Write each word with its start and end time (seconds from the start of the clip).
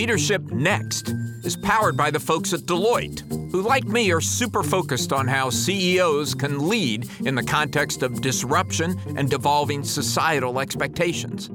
Leadership 0.00 0.50
Next 0.50 1.10
is 1.44 1.58
powered 1.58 1.94
by 1.94 2.10
the 2.10 2.18
folks 2.18 2.54
at 2.54 2.60
Deloitte, 2.60 3.20
who, 3.52 3.60
like 3.60 3.84
me, 3.84 4.10
are 4.10 4.20
super 4.22 4.62
focused 4.62 5.12
on 5.12 5.28
how 5.28 5.50
CEOs 5.50 6.34
can 6.34 6.70
lead 6.70 7.06
in 7.26 7.34
the 7.34 7.42
context 7.42 8.02
of 8.02 8.22
disruption 8.22 8.98
and 9.18 9.28
devolving 9.28 9.84
societal 9.84 10.58
expectations. 10.58 11.50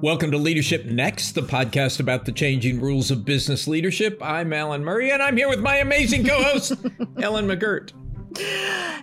Welcome 0.00 0.30
to 0.30 0.38
Leadership 0.38 0.84
Next, 0.84 1.32
the 1.32 1.42
podcast 1.42 1.98
about 1.98 2.24
the 2.24 2.30
changing 2.30 2.80
rules 2.80 3.10
of 3.10 3.24
business 3.24 3.66
leadership. 3.66 4.16
I'm 4.22 4.52
Alan 4.52 4.84
Murray, 4.84 5.10
and 5.10 5.24
I'm 5.24 5.36
here 5.36 5.48
with 5.48 5.60
my 5.60 5.78
amazing 5.78 6.24
co 6.24 6.40
host, 6.40 6.72
Ellen 7.20 7.48
McGirt. 7.48 7.90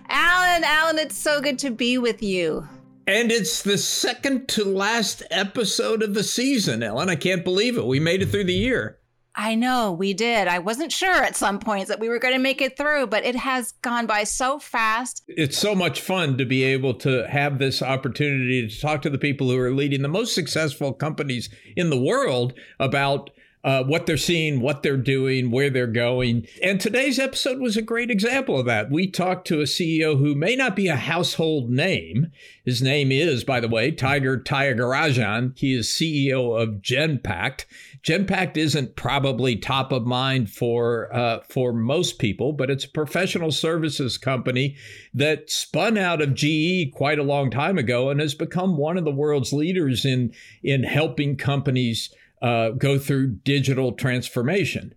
Alan, 0.08 0.64
Alan, 0.64 0.98
it's 0.98 1.18
so 1.18 1.42
good 1.42 1.58
to 1.58 1.70
be 1.70 1.98
with 1.98 2.22
you. 2.22 2.66
And 3.06 3.30
it's 3.30 3.62
the 3.62 3.76
second 3.76 4.48
to 4.48 4.64
last 4.64 5.22
episode 5.30 6.02
of 6.02 6.14
the 6.14 6.24
season, 6.24 6.82
Ellen. 6.82 7.10
I 7.10 7.16
can't 7.16 7.44
believe 7.44 7.76
it. 7.76 7.86
We 7.86 8.00
made 8.00 8.22
it 8.22 8.30
through 8.30 8.44
the 8.44 8.54
year. 8.54 8.98
I 9.36 9.56
know 9.56 9.92
we 9.92 10.14
did. 10.14 10.46
I 10.46 10.60
wasn't 10.60 10.92
sure 10.92 11.22
at 11.22 11.36
some 11.36 11.58
points 11.58 11.88
that 11.88 11.98
we 11.98 12.08
were 12.08 12.20
going 12.20 12.34
to 12.34 12.40
make 12.40 12.62
it 12.62 12.76
through, 12.76 13.08
but 13.08 13.24
it 13.24 13.34
has 13.34 13.72
gone 13.82 14.06
by 14.06 14.24
so 14.24 14.58
fast. 14.58 15.22
It's 15.26 15.58
so 15.58 15.74
much 15.74 16.00
fun 16.00 16.38
to 16.38 16.46
be 16.46 16.62
able 16.62 16.94
to 16.94 17.26
have 17.28 17.58
this 17.58 17.82
opportunity 17.82 18.66
to 18.68 18.80
talk 18.80 19.02
to 19.02 19.10
the 19.10 19.18
people 19.18 19.50
who 19.50 19.58
are 19.58 19.72
leading 19.72 20.02
the 20.02 20.08
most 20.08 20.34
successful 20.34 20.92
companies 20.92 21.50
in 21.76 21.90
the 21.90 22.00
world 22.00 22.54
about 22.78 23.30
uh, 23.64 23.82
what 23.82 24.04
they're 24.04 24.18
seeing, 24.18 24.60
what 24.60 24.82
they're 24.82 24.98
doing, 24.98 25.50
where 25.50 25.70
they're 25.70 25.86
going. 25.86 26.46
And 26.62 26.78
today's 26.78 27.18
episode 27.18 27.60
was 27.60 27.78
a 27.78 27.82
great 27.82 28.10
example 28.10 28.60
of 28.60 28.66
that. 28.66 28.90
We 28.90 29.10
talked 29.10 29.46
to 29.48 29.60
a 29.60 29.64
CEO 29.64 30.18
who 30.18 30.34
may 30.34 30.54
not 30.54 30.76
be 30.76 30.88
a 30.88 30.96
household 30.96 31.70
name. 31.70 32.30
His 32.64 32.82
name 32.82 33.10
is, 33.10 33.42
by 33.42 33.60
the 33.60 33.68
way, 33.68 33.90
Tiger 33.90 34.38
Tyagarajan. 34.38 35.58
He 35.58 35.72
is 35.72 35.88
CEO 35.88 36.60
of 36.60 36.82
Genpact. 36.82 37.64
Genpact 38.02 38.58
isn't 38.58 38.96
probably 38.96 39.56
top 39.56 39.90
of 39.90 40.04
mind 40.04 40.50
for 40.50 41.14
uh, 41.14 41.40
for 41.48 41.72
most 41.72 42.18
people, 42.18 42.52
but 42.52 42.68
it's 42.68 42.84
a 42.84 42.90
professional 42.90 43.50
services 43.50 44.18
company 44.18 44.76
that 45.14 45.50
spun 45.50 45.96
out 45.96 46.20
of 46.20 46.34
GE 46.34 46.92
quite 46.92 47.18
a 47.18 47.22
long 47.22 47.50
time 47.50 47.78
ago 47.78 48.10
and 48.10 48.20
has 48.20 48.34
become 48.34 48.76
one 48.76 48.98
of 48.98 49.06
the 49.06 49.10
world's 49.10 49.54
leaders 49.54 50.04
in 50.04 50.34
in 50.62 50.82
helping 50.82 51.36
companies 51.36 52.14
uh, 52.44 52.70
go 52.72 52.98
through 52.98 53.28
digital 53.42 53.92
transformation. 53.92 54.94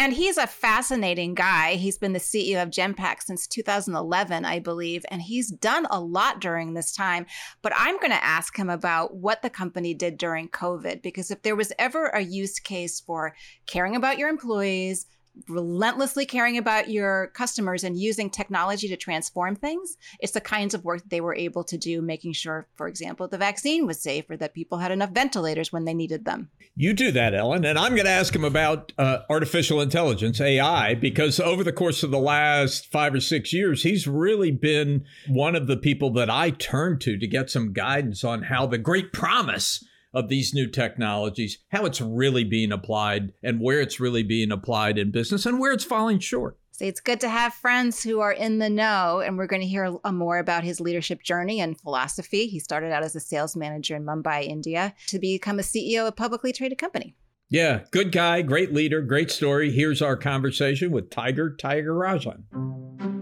And 0.00 0.12
he's 0.12 0.36
a 0.36 0.48
fascinating 0.48 1.34
guy. 1.34 1.74
He's 1.74 1.96
been 1.96 2.12
the 2.12 2.18
CEO 2.18 2.62
of 2.62 2.70
Genpact 2.70 3.22
since 3.22 3.46
2011, 3.46 4.44
I 4.44 4.58
believe, 4.58 5.04
and 5.08 5.22
he's 5.22 5.50
done 5.50 5.86
a 5.90 6.00
lot 6.00 6.40
during 6.40 6.74
this 6.74 6.92
time. 6.92 7.26
But 7.62 7.72
I'm 7.76 7.98
going 7.98 8.10
to 8.10 8.24
ask 8.24 8.56
him 8.56 8.68
about 8.68 9.14
what 9.14 9.42
the 9.42 9.50
company 9.50 9.94
did 9.94 10.18
during 10.18 10.48
COVID, 10.48 11.02
because 11.02 11.30
if 11.30 11.42
there 11.42 11.56
was 11.56 11.72
ever 11.78 12.06
a 12.06 12.20
use 12.20 12.58
case 12.58 13.00
for 13.00 13.34
caring 13.66 13.94
about 13.94 14.18
your 14.18 14.28
employees, 14.28 15.06
relentlessly 15.48 16.26
caring 16.26 16.58
about 16.58 16.90
your 16.90 17.28
customers 17.28 17.84
and 17.84 17.98
using 17.98 18.30
technology 18.30 18.88
to 18.88 18.96
transform 18.96 19.56
things. 19.56 19.96
It's 20.20 20.32
the 20.32 20.40
kinds 20.40 20.74
of 20.74 20.84
work 20.84 21.02
that 21.02 21.10
they 21.10 21.20
were 21.20 21.34
able 21.34 21.64
to 21.64 21.76
do, 21.76 22.02
making 22.02 22.32
sure, 22.32 22.66
for 22.76 22.88
example, 22.88 23.28
the 23.28 23.38
vaccine 23.38 23.86
was 23.86 24.00
safe 24.00 24.28
or 24.28 24.36
that 24.36 24.54
people 24.54 24.78
had 24.78 24.92
enough 24.92 25.10
ventilators 25.10 25.72
when 25.72 25.84
they 25.84 25.94
needed 25.94 26.24
them. 26.24 26.50
You 26.76 26.92
do 26.92 27.10
that, 27.12 27.34
Ellen. 27.34 27.64
And 27.64 27.78
I'm 27.78 27.94
going 27.94 28.04
to 28.04 28.10
ask 28.10 28.34
him 28.34 28.44
about 28.44 28.92
uh, 28.98 29.20
artificial 29.28 29.80
intelligence, 29.80 30.40
AI, 30.40 30.94
because 30.94 31.40
over 31.40 31.64
the 31.64 31.72
course 31.72 32.02
of 32.02 32.10
the 32.10 32.18
last 32.18 32.86
five 32.86 33.14
or 33.14 33.20
six 33.20 33.52
years, 33.52 33.82
he's 33.82 34.06
really 34.06 34.50
been 34.50 35.04
one 35.28 35.56
of 35.56 35.66
the 35.66 35.76
people 35.76 36.12
that 36.14 36.30
I 36.30 36.50
turn 36.50 36.98
to 37.00 37.18
to 37.18 37.26
get 37.26 37.50
some 37.50 37.72
guidance 37.72 38.24
on 38.24 38.44
how 38.44 38.66
the 38.66 38.78
great 38.78 39.12
promise 39.12 39.84
of 40.18 40.28
these 40.28 40.52
new 40.52 40.66
technologies, 40.66 41.58
how 41.68 41.84
it's 41.84 42.00
really 42.00 42.44
being 42.44 42.72
applied 42.72 43.32
and 43.42 43.60
where 43.60 43.80
it's 43.80 44.00
really 44.00 44.22
being 44.22 44.50
applied 44.50 44.98
in 44.98 45.10
business 45.10 45.46
and 45.46 45.60
where 45.60 45.72
it's 45.72 45.84
falling 45.84 46.18
short. 46.18 46.58
So 46.72 46.84
it's 46.84 47.00
good 47.00 47.20
to 47.20 47.28
have 47.28 47.54
friends 47.54 48.02
who 48.02 48.20
are 48.20 48.32
in 48.32 48.58
the 48.58 48.70
know, 48.70 49.20
and 49.20 49.36
we're 49.36 49.48
going 49.48 49.62
to 49.62 49.66
hear 49.66 49.96
more 50.12 50.38
about 50.38 50.62
his 50.62 50.80
leadership 50.80 51.22
journey 51.22 51.60
and 51.60 51.80
philosophy. 51.80 52.46
He 52.46 52.60
started 52.60 52.92
out 52.92 53.02
as 53.02 53.16
a 53.16 53.20
sales 53.20 53.56
manager 53.56 53.96
in 53.96 54.04
Mumbai, 54.04 54.46
India, 54.46 54.94
to 55.08 55.18
become 55.18 55.58
a 55.58 55.62
CEO 55.62 56.02
of 56.02 56.08
a 56.08 56.12
publicly 56.12 56.52
traded 56.52 56.78
company. 56.78 57.16
Yeah, 57.48 57.80
good 57.90 58.12
guy, 58.12 58.42
great 58.42 58.72
leader, 58.72 59.00
great 59.02 59.30
story. 59.30 59.72
Here's 59.72 60.02
our 60.02 60.16
conversation 60.16 60.90
with 60.92 61.10
Tiger 61.10 61.50
Tyagarajan. 61.50 63.17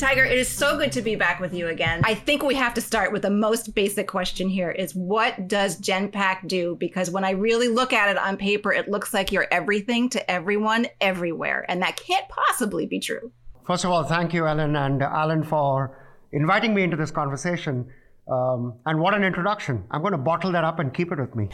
Tiger, 0.00 0.24
it 0.24 0.38
is 0.38 0.48
so 0.48 0.78
good 0.78 0.92
to 0.92 1.02
be 1.02 1.14
back 1.14 1.40
with 1.40 1.52
you 1.52 1.68
again. 1.68 2.00
I 2.04 2.14
think 2.14 2.42
we 2.42 2.54
have 2.54 2.72
to 2.72 2.80
start 2.80 3.12
with 3.12 3.20
the 3.20 3.28
most 3.28 3.74
basic 3.74 4.08
question 4.08 4.48
here 4.48 4.70
is 4.70 4.94
what 4.94 5.46
does 5.46 5.78
Genpact 5.78 6.48
do? 6.48 6.74
Because 6.80 7.10
when 7.10 7.22
I 7.22 7.32
really 7.32 7.68
look 7.68 7.92
at 7.92 8.08
it 8.08 8.16
on 8.16 8.38
paper, 8.38 8.72
it 8.72 8.88
looks 8.88 9.12
like 9.12 9.30
you're 9.30 9.46
everything 9.50 10.08
to 10.08 10.30
everyone 10.30 10.86
everywhere. 11.02 11.66
And 11.68 11.82
that 11.82 11.98
can't 11.98 12.26
possibly 12.30 12.86
be 12.86 12.98
true. 12.98 13.30
First 13.66 13.84
of 13.84 13.90
all, 13.90 14.02
thank 14.02 14.32
you, 14.32 14.46
Ellen 14.46 14.74
and 14.74 15.02
Alan, 15.02 15.44
for 15.44 15.94
inviting 16.32 16.72
me 16.72 16.82
into 16.82 16.96
this 16.96 17.10
conversation. 17.10 17.86
Um, 18.26 18.78
and 18.86 19.00
what 19.00 19.12
an 19.12 19.22
introduction. 19.22 19.84
I'm 19.90 20.00
going 20.00 20.12
to 20.12 20.18
bottle 20.18 20.50
that 20.52 20.64
up 20.64 20.78
and 20.78 20.94
keep 20.94 21.12
it 21.12 21.18
with 21.18 21.34
me. 21.34 21.50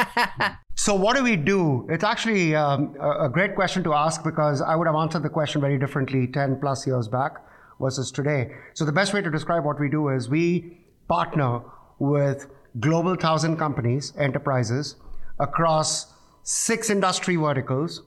so, 0.74 0.94
what 0.94 1.16
do 1.16 1.22
we 1.22 1.36
do? 1.36 1.86
It's 1.88 2.04
actually 2.04 2.54
um, 2.54 2.94
a 3.00 3.30
great 3.30 3.54
question 3.54 3.82
to 3.84 3.94
ask 3.94 4.22
because 4.22 4.60
I 4.60 4.76
would 4.76 4.86
have 4.86 4.96
answered 4.96 5.22
the 5.22 5.30
question 5.30 5.62
very 5.62 5.78
differently 5.78 6.26
10 6.26 6.60
plus 6.60 6.86
years 6.86 7.08
back 7.08 7.38
versus 7.80 8.12
today. 8.12 8.52
So 8.74 8.84
the 8.84 8.92
best 8.92 9.12
way 9.14 9.22
to 9.22 9.30
describe 9.30 9.64
what 9.64 9.80
we 9.80 9.88
do 9.88 10.08
is 10.08 10.28
we 10.28 10.78
partner 11.08 11.62
with 11.98 12.46
global 12.78 13.16
thousand 13.16 13.56
companies, 13.56 14.12
enterprises 14.18 14.96
across 15.38 16.12
six 16.42 16.90
industry 16.90 17.36
verticals, 17.36 18.02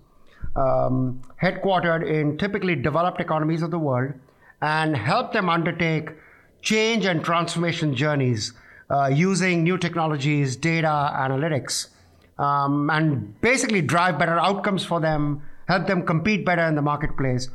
um, 0.56 1.22
headquartered 1.42 2.08
in 2.08 2.38
typically 2.38 2.76
developed 2.76 3.20
economies 3.20 3.62
of 3.62 3.72
the 3.72 3.80
world, 3.80 4.14
and 4.62 4.96
help 4.96 5.34
them 5.34 5.50
undertake 5.50 6.12
change 6.62 7.06
and 7.06 7.24
transformation 7.24 7.94
journeys 7.94 8.54
uh, 8.90 9.08
using 9.08 9.64
new 9.64 9.78
technologies, 9.78 10.56
data, 10.56 11.12
analytics, 11.16 11.88
um, 12.38 12.90
and 12.90 13.40
basically 13.42 13.82
drive 13.82 14.18
better 14.18 14.40
outcomes 14.40 14.86
for 14.86 15.00
them, 15.00 15.42
help 15.68 15.88
them 15.88 16.06
compete 16.06 16.46
better 16.46 16.64
in 16.64 16.76
the 16.76 16.82
marketplace, 16.82 17.50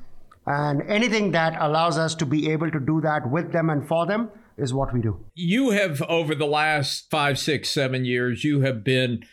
and 0.49 0.83
anything 0.89 1.33
that 1.33 1.57
allows 1.61 1.99
us 1.99 2.15
to 2.15 2.25
be 2.25 2.51
able 2.51 2.71
to 2.71 2.81
do 2.81 3.03
that 3.03 3.31
with 3.31 3.53
them 3.53 3.69
and 3.69 3.87
for 3.87 4.07
them 4.07 4.31
is 4.57 4.73
what 4.73 4.95
we 4.95 5.03
do. 5.03 5.27
You 5.35 5.71
have, 5.71 6.01
over 6.03 6.35
the 6.35 6.47
last 6.47 7.11
five, 7.11 7.39
six, 7.39 7.69
seven 7.69 8.07
years, 8.07 8.45
you 8.45 8.63
have 8.63 8.83
been 8.83 9.25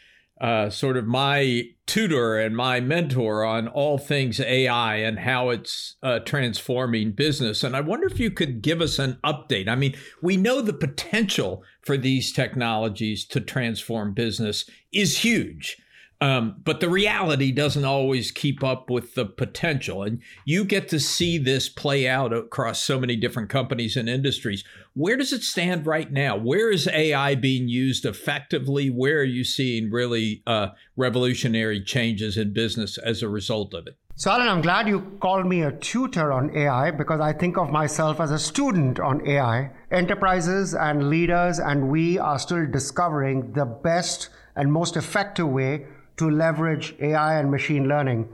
uh, 0.42 0.70
sort 0.70 0.98
of 0.98 1.06
my 1.06 1.64
tutor 1.86 2.38
and 2.38 2.58
my 2.58 2.82
mentor 2.82 3.46
on 3.46 3.70
all 3.70 3.98
things 3.98 4.42
AI 4.42 4.98
and 4.98 5.20
how 5.20 5.50
it's 5.52 5.96
uh, 6.04 6.20
transforming 6.20 7.14
business. 7.14 7.64
And 7.64 7.78
I 7.78 7.80
wonder 7.80 8.08
if 8.08 8.20
you 8.20 8.30
could 8.30 8.62
give 8.62 8.82
us 8.82 9.00
an 9.00 9.18
update. 9.24 9.70
I 9.70 9.76
mean, 9.76 9.96
we 10.22 10.36
know 10.36 10.60
the 10.60 10.74
potential 10.74 11.64
for 11.82 11.96
these 11.96 12.34
technologies 12.34 13.26
to 13.28 13.40
transform 13.40 14.14
business 14.14 14.70
is 14.92 15.20
huge. 15.20 15.78
Um, 16.22 16.62
but 16.64 16.80
the 16.80 16.90
reality 16.90 17.52
doesn't 17.52 17.84
always 17.84 18.32
keep 18.32 18.64
up 18.64 18.90
with 18.90 19.16
the 19.16 19.26
potential. 19.26 20.04
And 20.04 20.22
you 20.46 20.64
get 20.64 20.88
to 20.90 21.00
see 21.00 21.38
this 21.38 21.68
play 21.68 22.08
out 22.08 22.32
across 22.32 22.82
so 22.82 23.00
many 23.00 23.16
different 23.16 23.50
companies 23.50 23.98
and 23.98 24.08
industries. 24.08 24.64
Where 24.94 25.18
does 25.18 25.34
it 25.34 25.44
stand 25.44 25.86
right 25.86 26.10
now? 26.12 26.38
Where 26.38 26.72
is 26.72 26.88
AI 26.88 27.36
being 27.36 27.68
used 27.68 28.06
effectively? 28.06 28.90
Where 28.90 29.20
are 29.20 29.24
you 29.24 29.44
seeing 29.44 29.92
really 29.92 30.42
uh, 30.48 30.70
revolutionary 30.96 31.84
changes 31.84 32.38
in 32.38 32.54
business 32.54 32.98
as 32.98 33.22
a 33.22 33.28
result 33.28 33.74
of 33.74 33.88
it? 33.88 33.98
So, 34.18 34.32
Alan, 34.32 34.48
I'm 34.48 34.62
glad 34.62 34.88
you 34.88 35.02
called 35.20 35.46
me 35.46 35.64
a 35.64 35.74
tutor 35.74 36.32
on 36.32 36.56
AI 36.56 36.92
because 36.92 37.20
I 37.20 37.34
think 37.34 37.58
of 37.58 37.70
myself 37.70 38.22
as 38.22 38.32
a 38.32 38.40
student 38.40 38.98
on 38.98 39.28
AI. 39.28 39.72
Enterprises 39.92 40.74
and 40.74 41.10
leaders 41.10 41.60
and 41.60 41.90
we 41.90 42.18
are 42.18 42.40
still 42.40 42.66
discovering 42.66 43.52
the 43.52 43.66
best 43.66 44.30
and 44.56 44.72
most 44.72 44.96
effective 44.96 45.50
way 45.50 45.86
to 46.18 46.30
leverage 46.30 46.96
AI 47.00 47.40
and 47.40 47.52
machine 47.52 47.88
learning. 47.88 48.28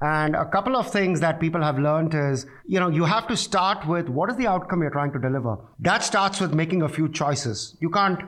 And 0.00 0.36
a 0.36 0.44
couple 0.44 0.76
of 0.76 0.90
things 0.90 1.20
that 1.20 1.40
people 1.40 1.60
have 1.60 1.78
learned 1.78 2.14
is, 2.14 2.46
you 2.66 2.78
know, 2.78 2.88
you 2.88 3.04
have 3.04 3.26
to 3.28 3.36
start 3.36 3.86
with 3.86 4.08
what 4.08 4.30
is 4.30 4.36
the 4.36 4.46
outcome 4.46 4.82
you're 4.82 4.90
trying 4.90 5.12
to 5.12 5.18
deliver. 5.18 5.58
That 5.80 6.04
starts 6.04 6.40
with 6.40 6.54
making 6.54 6.82
a 6.82 6.88
few 6.88 7.08
choices. 7.08 7.76
You 7.80 7.90
can't 7.90 8.20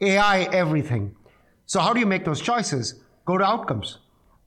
AI 0.00 0.42
everything. 0.52 1.14
So 1.64 1.80
how 1.80 1.92
do 1.94 2.00
you 2.00 2.06
make 2.06 2.24
those 2.24 2.40
choices? 2.40 3.00
Go 3.24 3.38
to 3.38 3.44
outcomes. 3.44 3.98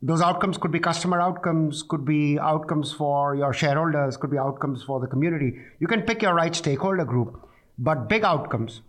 Those 0.04 0.22
outcomes 0.22 0.58
could 0.58 0.72
be 0.72 0.80
customer 0.80 1.22
outcomes, 1.22 1.84
could 1.84 2.06
be 2.06 2.40
outcomes 2.40 2.92
for 2.92 3.36
your 3.36 3.54
shareholders, 3.54 4.18
could 4.18 4.32
be 4.32 4.38
outcomes 4.38 4.84
for 4.84 5.00
the 5.00 5.06
community. 5.08 5.54
You 5.80 5.88
can 5.88 6.02
pick 6.02 6.24
your 6.24 6.34
right 6.34 6.56
stakeholder 6.56 7.06
group, 7.06 7.48
but 7.78 8.10
big 8.10 8.24
outcomes. 8.24 8.82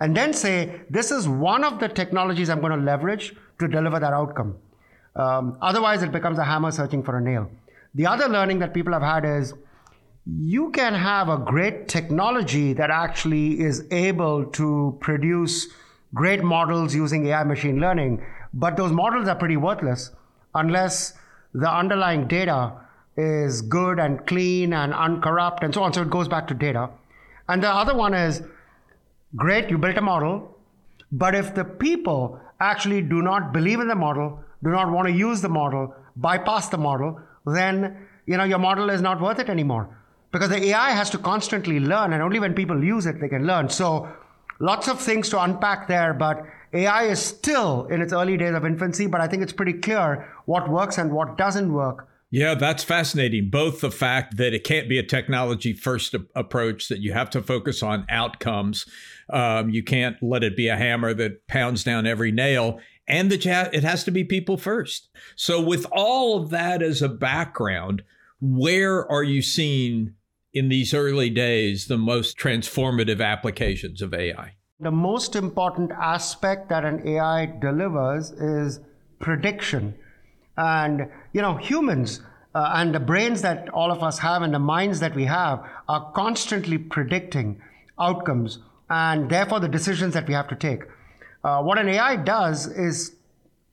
And 0.00 0.16
then 0.16 0.32
say, 0.32 0.82
this 0.90 1.10
is 1.10 1.26
one 1.26 1.64
of 1.64 1.78
the 1.78 1.88
technologies 1.88 2.50
I'm 2.50 2.60
going 2.60 2.78
to 2.78 2.84
leverage 2.84 3.34
to 3.58 3.68
deliver 3.68 3.98
that 3.98 4.12
outcome. 4.12 4.56
Um, 5.14 5.56
otherwise, 5.62 6.02
it 6.02 6.12
becomes 6.12 6.38
a 6.38 6.44
hammer 6.44 6.70
searching 6.70 7.02
for 7.02 7.16
a 7.16 7.20
nail. 7.20 7.50
The 7.94 8.06
other 8.06 8.28
learning 8.28 8.58
that 8.58 8.74
people 8.74 8.92
have 8.92 9.02
had 9.02 9.24
is 9.24 9.54
you 10.26 10.70
can 10.72 10.92
have 10.92 11.28
a 11.28 11.38
great 11.38 11.88
technology 11.88 12.72
that 12.74 12.90
actually 12.90 13.60
is 13.60 13.84
able 13.90 14.44
to 14.46 14.98
produce 15.00 15.68
great 16.14 16.42
models 16.42 16.94
using 16.94 17.26
AI 17.26 17.44
machine 17.44 17.80
learning, 17.80 18.24
but 18.52 18.76
those 18.76 18.92
models 18.92 19.28
are 19.28 19.34
pretty 19.34 19.56
worthless 19.56 20.10
unless 20.54 21.14
the 21.54 21.70
underlying 21.70 22.26
data 22.26 22.72
is 23.16 23.62
good 23.62 23.98
and 23.98 24.26
clean 24.26 24.72
and 24.72 24.92
uncorrupt 24.92 25.62
and 25.62 25.72
so 25.72 25.82
on. 25.82 25.92
So 25.92 26.02
it 26.02 26.10
goes 26.10 26.28
back 26.28 26.46
to 26.48 26.54
data. 26.54 26.90
And 27.48 27.62
the 27.62 27.70
other 27.70 27.96
one 27.96 28.12
is 28.12 28.42
great, 29.34 29.70
you 29.70 29.78
built 29.78 29.96
a 29.96 30.02
model, 30.02 30.56
but 31.10 31.34
if 31.34 31.54
the 31.54 31.64
people 31.64 32.40
actually 32.60 33.02
do 33.02 33.22
not 33.22 33.52
believe 33.52 33.80
in 33.80 33.88
the 33.88 33.94
model, 33.94 34.40
do 34.62 34.70
not 34.70 34.90
want 34.90 35.08
to 35.08 35.12
use 35.12 35.40
the 35.40 35.48
model, 35.48 35.94
bypass 36.16 36.68
the 36.68 36.78
model, 36.78 37.20
then 37.46 38.06
you 38.26 38.36
know 38.36 38.44
your 38.44 38.58
model 38.58 38.90
is 38.90 39.00
not 39.00 39.20
worth 39.20 39.38
it 39.38 39.48
anymore. 39.48 39.88
Because 40.32 40.48
the 40.48 40.66
AI 40.66 40.90
has 40.90 41.10
to 41.10 41.18
constantly 41.18 41.80
learn, 41.80 42.12
and 42.12 42.22
only 42.22 42.40
when 42.40 42.54
people 42.54 42.82
use 42.82 43.06
it 43.06 43.20
they 43.20 43.28
can 43.28 43.46
learn. 43.46 43.68
So 43.68 44.08
lots 44.58 44.88
of 44.88 45.00
things 45.00 45.28
to 45.30 45.42
unpack 45.42 45.88
there, 45.88 46.12
but 46.14 46.44
AI 46.72 47.04
is 47.04 47.20
still 47.20 47.86
in 47.86 48.02
its 48.02 48.12
early 48.12 48.36
days 48.36 48.54
of 48.54 48.64
infancy, 48.64 49.06
but 49.06 49.20
I 49.20 49.28
think 49.28 49.42
it's 49.42 49.52
pretty 49.52 49.74
clear 49.74 50.28
what 50.46 50.68
works 50.68 50.98
and 50.98 51.12
what 51.12 51.38
doesn't 51.38 51.72
work. 51.72 52.08
Yeah, 52.30 52.54
that's 52.54 52.82
fascinating. 52.82 53.50
Both 53.50 53.80
the 53.80 53.90
fact 53.90 54.36
that 54.36 54.52
it 54.52 54.64
can't 54.64 54.88
be 54.88 54.98
a 54.98 55.02
technology 55.02 55.72
first 55.72 56.14
approach, 56.34 56.88
that 56.88 56.98
you 56.98 57.12
have 57.12 57.30
to 57.30 57.40
focus 57.40 57.82
on 57.82 58.04
outcomes. 58.08 58.84
Um, 59.30 59.70
you 59.70 59.82
can't 59.82 60.16
let 60.22 60.44
it 60.44 60.56
be 60.56 60.68
a 60.68 60.76
hammer 60.76 61.12
that 61.14 61.46
pounds 61.48 61.82
down 61.82 62.06
every 62.06 62.30
nail, 62.30 62.80
and 63.08 63.30
that 63.30 63.44
ha- 63.44 63.70
it 63.72 63.82
has 63.82 64.04
to 64.04 64.10
be 64.10 64.24
people 64.24 64.56
first. 64.56 65.08
So, 65.34 65.60
with 65.60 65.86
all 65.90 66.40
of 66.40 66.50
that 66.50 66.82
as 66.82 67.02
a 67.02 67.08
background, 67.08 68.02
where 68.40 69.10
are 69.10 69.24
you 69.24 69.42
seeing 69.42 70.14
in 70.52 70.68
these 70.68 70.94
early 70.94 71.30
days 71.30 71.86
the 71.86 71.98
most 71.98 72.38
transformative 72.38 73.24
applications 73.24 74.00
of 74.00 74.14
AI? 74.14 74.54
The 74.78 74.90
most 74.90 75.34
important 75.34 75.90
aspect 75.92 76.68
that 76.68 76.84
an 76.84 77.06
AI 77.06 77.46
delivers 77.46 78.30
is 78.30 78.80
prediction. 79.18 79.94
And, 80.56 81.10
you 81.32 81.42
know, 81.42 81.56
humans 81.56 82.20
uh, 82.54 82.72
and 82.74 82.94
the 82.94 83.00
brains 83.00 83.42
that 83.42 83.68
all 83.70 83.90
of 83.90 84.02
us 84.02 84.18
have 84.18 84.42
and 84.42 84.54
the 84.54 84.58
minds 84.58 85.00
that 85.00 85.14
we 85.14 85.24
have 85.24 85.62
are 85.88 86.10
constantly 86.12 86.78
predicting 86.78 87.60
outcomes 87.98 88.58
and 88.90 89.28
therefore 89.28 89.60
the 89.60 89.68
decisions 89.68 90.14
that 90.14 90.26
we 90.26 90.34
have 90.34 90.48
to 90.48 90.54
take. 90.54 90.82
Uh, 91.44 91.62
what 91.62 91.78
an 91.78 91.88
AI 91.88 92.16
does 92.16 92.66
is 92.66 93.16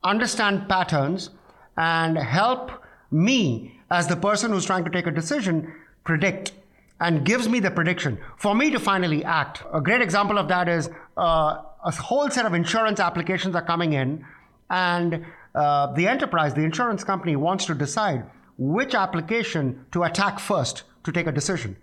understand 0.03 0.67
patterns 0.67 1.29
and 1.77 2.17
help 2.17 2.71
me 3.11 3.79
as 3.89 4.07
the 4.07 4.15
person 4.15 4.51
who's 4.51 4.65
trying 4.65 4.83
to 4.83 4.89
take 4.89 5.07
a 5.07 5.11
decision 5.11 5.73
predict 6.03 6.51
and 6.99 7.25
gives 7.25 7.47
me 7.49 7.59
the 7.59 7.71
prediction 7.71 8.17
for 8.37 8.55
me 8.55 8.69
to 8.71 8.79
finally 8.79 9.23
act. 9.23 9.63
A 9.73 9.81
great 9.81 10.01
example 10.01 10.37
of 10.37 10.47
that 10.47 10.67
is 10.67 10.89
uh, 11.17 11.61
a 11.83 11.91
whole 11.91 12.29
set 12.29 12.45
of 12.45 12.53
insurance 12.53 12.99
applications 12.99 13.55
are 13.55 13.61
coming 13.61 13.93
in, 13.93 14.25
and 14.69 15.25
uh, 15.53 15.93
the 15.93 16.07
enterprise, 16.07 16.53
the 16.53 16.61
insurance 16.61 17.03
company, 17.03 17.35
wants 17.35 17.65
to 17.65 17.75
decide 17.75 18.23
which 18.57 18.95
application 18.95 19.85
to 19.91 20.03
attack 20.03 20.39
first 20.39 20.83
to 21.03 21.11
take 21.11 21.27
a 21.27 21.31
decision. 21.31 21.75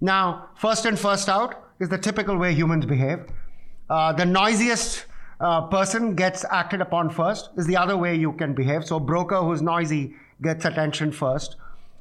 Now, 0.00 0.50
first 0.54 0.86
in, 0.86 0.96
first 0.96 1.28
out 1.28 1.67
is 1.80 1.88
the 1.88 1.98
typical 1.98 2.36
way 2.36 2.54
humans 2.54 2.86
behave. 2.86 3.20
Uh, 3.88 4.12
the 4.12 4.24
noisiest 4.24 5.06
uh, 5.40 5.62
person 5.68 6.14
gets 6.14 6.44
acted 6.50 6.80
upon 6.80 7.10
first 7.10 7.50
is 7.56 7.66
the 7.66 7.76
other 7.76 7.96
way 7.96 8.14
you 8.14 8.32
can 8.32 8.54
behave. 8.54 8.84
So, 8.84 8.98
broker 8.98 9.40
who's 9.40 9.62
noisy 9.62 10.14
gets 10.42 10.64
attention 10.64 11.12
first. 11.12 11.56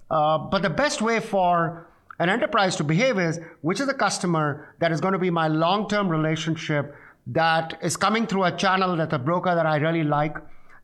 Uh, 0.09 0.37
but 0.37 0.61
the 0.61 0.69
best 0.69 1.01
way 1.01 1.19
for 1.19 1.87
an 2.19 2.29
enterprise 2.29 2.75
to 2.77 2.83
behave 2.83 3.19
is 3.19 3.39
which 3.61 3.79
is 3.79 3.87
the 3.87 3.93
customer 3.93 4.73
that 4.79 4.91
is 4.91 4.99
going 5.01 5.13
to 5.13 5.19
be 5.19 5.29
my 5.29 5.47
long 5.47 5.87
term 5.87 6.09
relationship 6.09 6.95
that 7.27 7.77
is 7.81 7.97
coming 7.97 8.25
through 8.25 8.45
a 8.45 8.51
channel 8.55 8.95
that's 8.95 9.13
a 9.13 9.19
broker 9.19 9.53
that 9.53 9.65
I 9.65 9.77
really 9.77 10.03
like, 10.03 10.37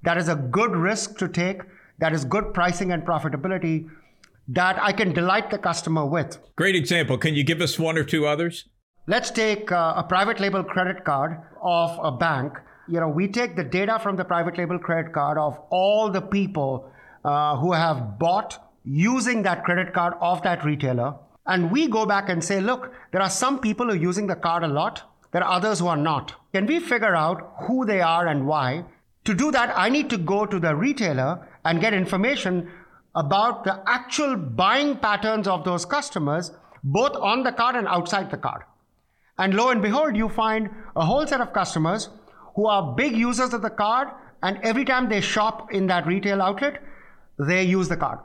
that 0.03 0.17
is 0.17 0.27
a 0.27 0.35
good 0.35 0.75
risk 0.75 1.17
to 1.19 1.27
take, 1.27 1.61
that 1.99 2.13
is 2.13 2.25
good 2.25 2.53
pricing 2.53 2.91
and 2.91 3.03
profitability, 3.03 3.89
that 4.49 4.77
I 4.81 4.91
can 4.91 5.13
delight 5.13 5.49
the 5.49 5.57
customer 5.57 6.05
with. 6.05 6.37
Great 6.57 6.75
example. 6.75 7.17
Can 7.17 7.33
you 7.33 7.45
give 7.45 7.61
us 7.61 7.79
one 7.79 7.97
or 7.97 8.03
two 8.03 8.27
others? 8.27 8.65
Let's 9.05 9.31
take 9.31 9.69
uh, 9.69 9.95
a 9.97 10.03
private 10.03 10.39
label 10.39 10.63
credit 10.63 11.03
card 11.03 11.37
of 11.61 11.99
a 12.01 12.09
bank. 12.09 12.53
You 12.87 13.01
know, 13.01 13.09
we 13.09 13.27
take 13.27 13.57
the 13.57 13.63
data 13.63 13.99
from 14.01 14.15
the 14.15 14.23
private 14.23 14.57
label 14.57 14.79
credit 14.79 15.11
card 15.11 15.37
of 15.37 15.59
all 15.71 16.09
the 16.09 16.21
people 16.21 16.89
uh, 17.25 17.57
who 17.57 17.73
have 17.73 18.17
bought 18.17 18.57
using 18.85 19.43
that 19.43 19.65
credit 19.65 19.93
card 19.93 20.13
of 20.21 20.41
that 20.43 20.63
retailer. 20.63 21.15
And 21.45 21.69
we 21.69 21.89
go 21.89 22.05
back 22.05 22.29
and 22.29 22.41
say, 22.41 22.61
look, 22.61 22.93
there 23.11 23.21
are 23.21 23.29
some 23.29 23.59
people 23.59 23.87
who 23.87 23.91
are 23.91 23.97
using 23.97 24.25
the 24.25 24.37
card 24.37 24.63
a 24.63 24.69
lot, 24.69 25.01
there 25.33 25.43
are 25.43 25.51
others 25.51 25.79
who 25.79 25.87
are 25.87 25.97
not. 25.97 26.35
Can 26.53 26.65
we 26.65 26.79
figure 26.79 27.13
out 27.13 27.55
who 27.67 27.85
they 27.85 27.99
are 27.99 28.27
and 28.27 28.47
why? 28.47 28.85
To 29.25 29.33
do 29.33 29.51
that, 29.51 29.73
I 29.75 29.89
need 29.89 30.09
to 30.11 30.17
go 30.17 30.45
to 30.45 30.59
the 30.59 30.77
retailer 30.77 31.45
and 31.65 31.81
get 31.81 31.93
information 31.93 32.71
about 33.15 33.65
the 33.65 33.83
actual 33.85 34.37
buying 34.37 34.95
patterns 34.95 35.45
of 35.45 35.65
those 35.65 35.83
customers, 35.83 36.53
both 36.85 37.17
on 37.17 37.43
the 37.43 37.51
card 37.51 37.75
and 37.75 37.87
outside 37.89 38.31
the 38.31 38.37
card. 38.37 38.63
And 39.37 39.55
lo 39.55 39.69
and 39.69 39.81
behold, 39.81 40.15
you 40.15 40.29
find 40.29 40.69
a 40.95 41.05
whole 41.05 41.25
set 41.25 41.41
of 41.41 41.53
customers 41.53 42.09
who 42.55 42.67
are 42.67 42.93
big 42.93 43.15
users 43.17 43.53
of 43.53 43.61
the 43.61 43.69
card, 43.69 44.09
and 44.43 44.59
every 44.61 44.85
time 44.85 45.09
they 45.09 45.21
shop 45.21 45.73
in 45.73 45.87
that 45.87 46.05
retail 46.05 46.41
outlet, 46.41 46.81
they 47.39 47.63
use 47.63 47.89
the 47.89 47.97
card. 47.97 48.19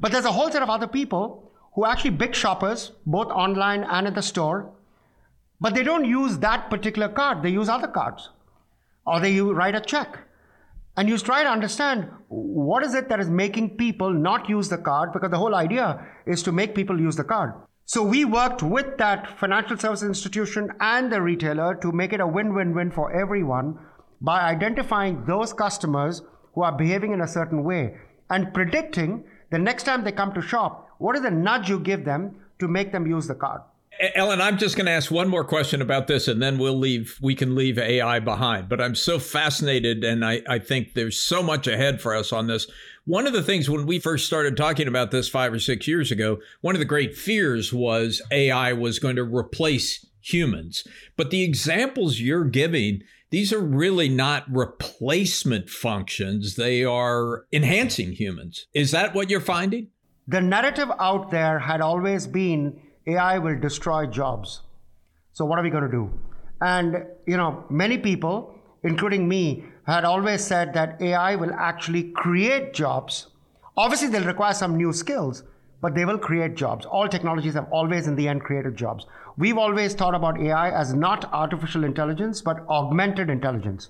But 0.00 0.10
there's 0.10 0.24
a 0.24 0.32
whole 0.32 0.50
set 0.50 0.62
of 0.62 0.70
other 0.70 0.88
people 0.88 1.52
who 1.74 1.84
are 1.84 1.92
actually 1.92 2.10
big 2.10 2.34
shoppers, 2.34 2.92
both 3.06 3.28
online 3.28 3.84
and 3.84 4.08
at 4.08 4.14
the 4.14 4.22
store, 4.22 4.72
but 5.60 5.74
they 5.74 5.84
don't 5.84 6.04
use 6.04 6.38
that 6.38 6.68
particular 6.70 7.08
card. 7.08 7.42
They 7.42 7.50
use 7.50 7.68
other 7.68 7.86
cards, 7.86 8.30
or 9.06 9.20
they 9.20 9.40
write 9.40 9.76
a 9.76 9.80
check. 9.80 10.18
And 10.96 11.08
you 11.08 11.16
try 11.18 11.44
to 11.44 11.48
understand 11.48 12.08
what 12.28 12.82
is 12.82 12.94
it 12.94 13.08
that 13.08 13.20
is 13.20 13.30
making 13.30 13.76
people 13.76 14.10
not 14.12 14.48
use 14.48 14.68
the 14.68 14.78
card, 14.78 15.12
because 15.12 15.30
the 15.30 15.38
whole 15.38 15.54
idea 15.54 16.04
is 16.26 16.42
to 16.42 16.50
make 16.50 16.74
people 16.74 17.00
use 17.00 17.14
the 17.14 17.24
card. 17.24 17.52
So 17.92 18.04
we 18.04 18.24
worked 18.24 18.62
with 18.62 18.98
that 18.98 19.36
financial 19.40 19.76
service 19.76 20.04
institution 20.04 20.70
and 20.78 21.10
the 21.10 21.20
retailer 21.20 21.74
to 21.82 21.90
make 21.90 22.12
it 22.12 22.20
a 22.20 22.26
win-win-win 22.28 22.92
for 22.92 23.12
everyone 23.12 23.80
by 24.20 24.42
identifying 24.42 25.24
those 25.24 25.52
customers 25.52 26.22
who 26.54 26.62
are 26.62 26.70
behaving 26.70 27.12
in 27.12 27.20
a 27.20 27.26
certain 27.26 27.64
way 27.64 27.96
and 28.30 28.54
predicting 28.54 29.24
the 29.50 29.58
next 29.58 29.82
time 29.82 30.04
they 30.04 30.12
come 30.12 30.32
to 30.34 30.40
shop, 30.40 30.88
what 30.98 31.16
is 31.16 31.22
the 31.22 31.32
nudge 31.32 31.68
you 31.68 31.80
give 31.80 32.04
them 32.04 32.36
to 32.60 32.68
make 32.68 32.92
them 32.92 33.08
use 33.08 33.26
the 33.26 33.34
card? 33.34 33.62
Ellen, 34.14 34.40
I'm 34.40 34.56
just 34.56 34.76
going 34.76 34.86
to 34.86 34.92
ask 34.92 35.10
one 35.10 35.28
more 35.28 35.44
question 35.44 35.82
about 35.82 36.06
this 36.06 36.28
and 36.28 36.40
then 36.40 36.58
we'll 36.58 36.78
leave, 36.78 37.18
we 37.20 37.34
can 37.34 37.56
leave 37.56 37.76
AI 37.76 38.20
behind. 38.20 38.68
But 38.68 38.80
I'm 38.80 38.94
so 38.94 39.18
fascinated 39.18 40.04
and 40.04 40.24
I, 40.24 40.42
I 40.48 40.60
think 40.60 40.94
there's 40.94 41.18
so 41.18 41.42
much 41.42 41.66
ahead 41.66 42.00
for 42.00 42.14
us 42.14 42.32
on 42.32 42.46
this. 42.46 42.68
One 43.06 43.26
of 43.26 43.32
the 43.32 43.42
things 43.42 43.70
when 43.70 43.86
we 43.86 43.98
first 43.98 44.26
started 44.26 44.56
talking 44.56 44.86
about 44.86 45.10
this 45.10 45.28
five 45.28 45.52
or 45.52 45.58
six 45.58 45.88
years 45.88 46.12
ago, 46.12 46.38
one 46.60 46.74
of 46.74 46.80
the 46.80 46.84
great 46.84 47.16
fears 47.16 47.72
was 47.72 48.20
AI 48.30 48.72
was 48.74 48.98
going 48.98 49.16
to 49.16 49.24
replace 49.24 50.06
humans. 50.20 50.86
But 51.16 51.30
the 51.30 51.42
examples 51.42 52.20
you're 52.20 52.44
giving, 52.44 53.02
these 53.30 53.52
are 53.54 53.60
really 53.60 54.08
not 54.10 54.44
replacement 54.50 55.70
functions, 55.70 56.56
they 56.56 56.84
are 56.84 57.46
enhancing 57.52 58.12
humans. 58.12 58.66
Is 58.74 58.90
that 58.90 59.14
what 59.14 59.30
you're 59.30 59.40
finding? 59.40 59.88
The 60.28 60.42
narrative 60.42 60.90
out 61.00 61.30
there 61.30 61.58
had 61.58 61.80
always 61.80 62.26
been 62.26 62.80
AI 63.06 63.38
will 63.38 63.58
destroy 63.58 64.06
jobs. 64.06 64.60
So, 65.32 65.46
what 65.46 65.58
are 65.58 65.62
we 65.62 65.70
going 65.70 65.84
to 65.84 65.90
do? 65.90 66.10
And, 66.60 67.06
you 67.26 67.38
know, 67.38 67.64
many 67.70 67.96
people, 67.96 68.54
including 68.82 69.26
me, 69.26 69.64
had 69.90 70.04
always 70.04 70.44
said 70.44 70.72
that 70.74 71.00
AI 71.00 71.36
will 71.36 71.52
actually 71.52 72.04
create 72.12 72.72
jobs. 72.74 73.28
Obviously, 73.76 74.08
they'll 74.08 74.24
require 74.24 74.54
some 74.54 74.76
new 74.76 74.92
skills, 74.92 75.42
but 75.80 75.94
they 75.94 76.04
will 76.04 76.18
create 76.18 76.54
jobs. 76.54 76.86
All 76.86 77.08
technologies 77.08 77.54
have 77.54 77.70
always, 77.70 78.06
in 78.06 78.16
the 78.16 78.28
end, 78.28 78.42
created 78.42 78.76
jobs. 78.76 79.06
We've 79.36 79.58
always 79.58 79.94
thought 79.94 80.14
about 80.14 80.40
AI 80.40 80.70
as 80.70 80.92
not 80.92 81.32
artificial 81.32 81.84
intelligence, 81.84 82.42
but 82.42 82.66
augmented 82.68 83.30
intelligence. 83.30 83.88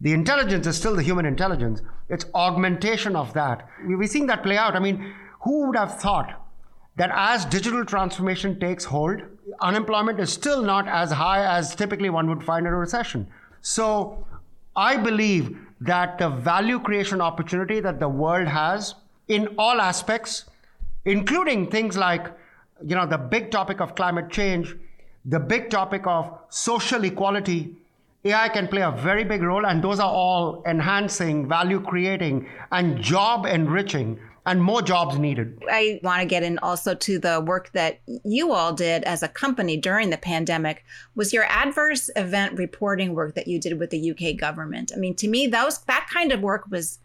The 0.00 0.12
intelligence 0.12 0.66
is 0.66 0.76
still 0.76 0.94
the 0.94 1.02
human 1.02 1.26
intelligence, 1.26 1.82
it's 2.08 2.26
augmentation 2.34 3.16
of 3.16 3.32
that. 3.34 3.68
We're 3.84 4.06
seeing 4.06 4.26
that 4.28 4.42
play 4.42 4.56
out. 4.56 4.76
I 4.76 4.78
mean, 4.78 5.12
who 5.40 5.66
would 5.66 5.76
have 5.76 6.00
thought 6.00 6.46
that 6.96 7.10
as 7.14 7.44
digital 7.44 7.84
transformation 7.84 8.58
takes 8.58 8.84
hold, 8.84 9.20
unemployment 9.60 10.20
is 10.20 10.32
still 10.32 10.62
not 10.62 10.88
as 10.88 11.12
high 11.12 11.44
as 11.44 11.74
typically 11.74 12.10
one 12.10 12.28
would 12.28 12.44
find 12.44 12.66
in 12.66 12.72
a 12.72 12.76
recession. 12.76 13.28
So 13.60 14.26
I 14.78 14.96
believe 14.96 15.58
that 15.80 16.18
the 16.18 16.28
value 16.28 16.78
creation 16.78 17.20
opportunity 17.20 17.80
that 17.80 17.98
the 17.98 18.08
world 18.08 18.46
has 18.46 18.94
in 19.26 19.48
all 19.58 19.80
aspects, 19.80 20.44
including 21.04 21.68
things 21.70 21.96
like 21.96 22.28
you 22.86 22.94
know 22.94 23.06
the 23.06 23.18
big 23.18 23.50
topic 23.50 23.80
of 23.80 23.96
climate 23.96 24.30
change, 24.30 24.76
the 25.24 25.40
big 25.40 25.68
topic 25.68 26.06
of 26.06 26.30
social 26.48 27.02
equality, 27.04 27.74
AI 28.24 28.48
can 28.50 28.68
play 28.68 28.82
a 28.82 28.92
very 28.92 29.24
big 29.24 29.42
role, 29.42 29.66
and 29.66 29.82
those 29.82 29.98
are 29.98 30.10
all 30.10 30.62
enhancing, 30.64 31.48
value 31.48 31.80
creating, 31.80 32.46
and 32.70 33.02
job 33.02 33.46
enriching 33.46 34.18
and 34.48 34.62
more 34.62 34.80
jobs 34.80 35.18
needed. 35.18 35.62
I 35.70 36.00
want 36.02 36.20
to 36.20 36.26
get 36.26 36.42
in 36.42 36.58
also 36.60 36.94
to 36.94 37.18
the 37.18 37.40
work 37.40 37.70
that 37.72 38.00
you 38.24 38.52
all 38.52 38.72
did 38.72 39.04
as 39.04 39.22
a 39.22 39.28
company 39.28 39.76
during 39.76 40.08
the 40.08 40.16
pandemic. 40.16 40.84
Was 41.14 41.34
your 41.34 41.44
adverse 41.44 42.08
event 42.16 42.58
reporting 42.58 43.14
work 43.14 43.34
that 43.34 43.46
you 43.46 43.60
did 43.60 43.78
with 43.78 43.90
the 43.90 44.10
UK 44.10 44.38
government? 44.38 44.90
I 44.94 44.98
mean, 44.98 45.14
to 45.16 45.28
me, 45.28 45.48
that 45.48 45.64
was 45.64 45.78
that 45.80 46.08
kind 46.10 46.32
of 46.32 46.40
work 46.40 46.64
was 46.70 46.98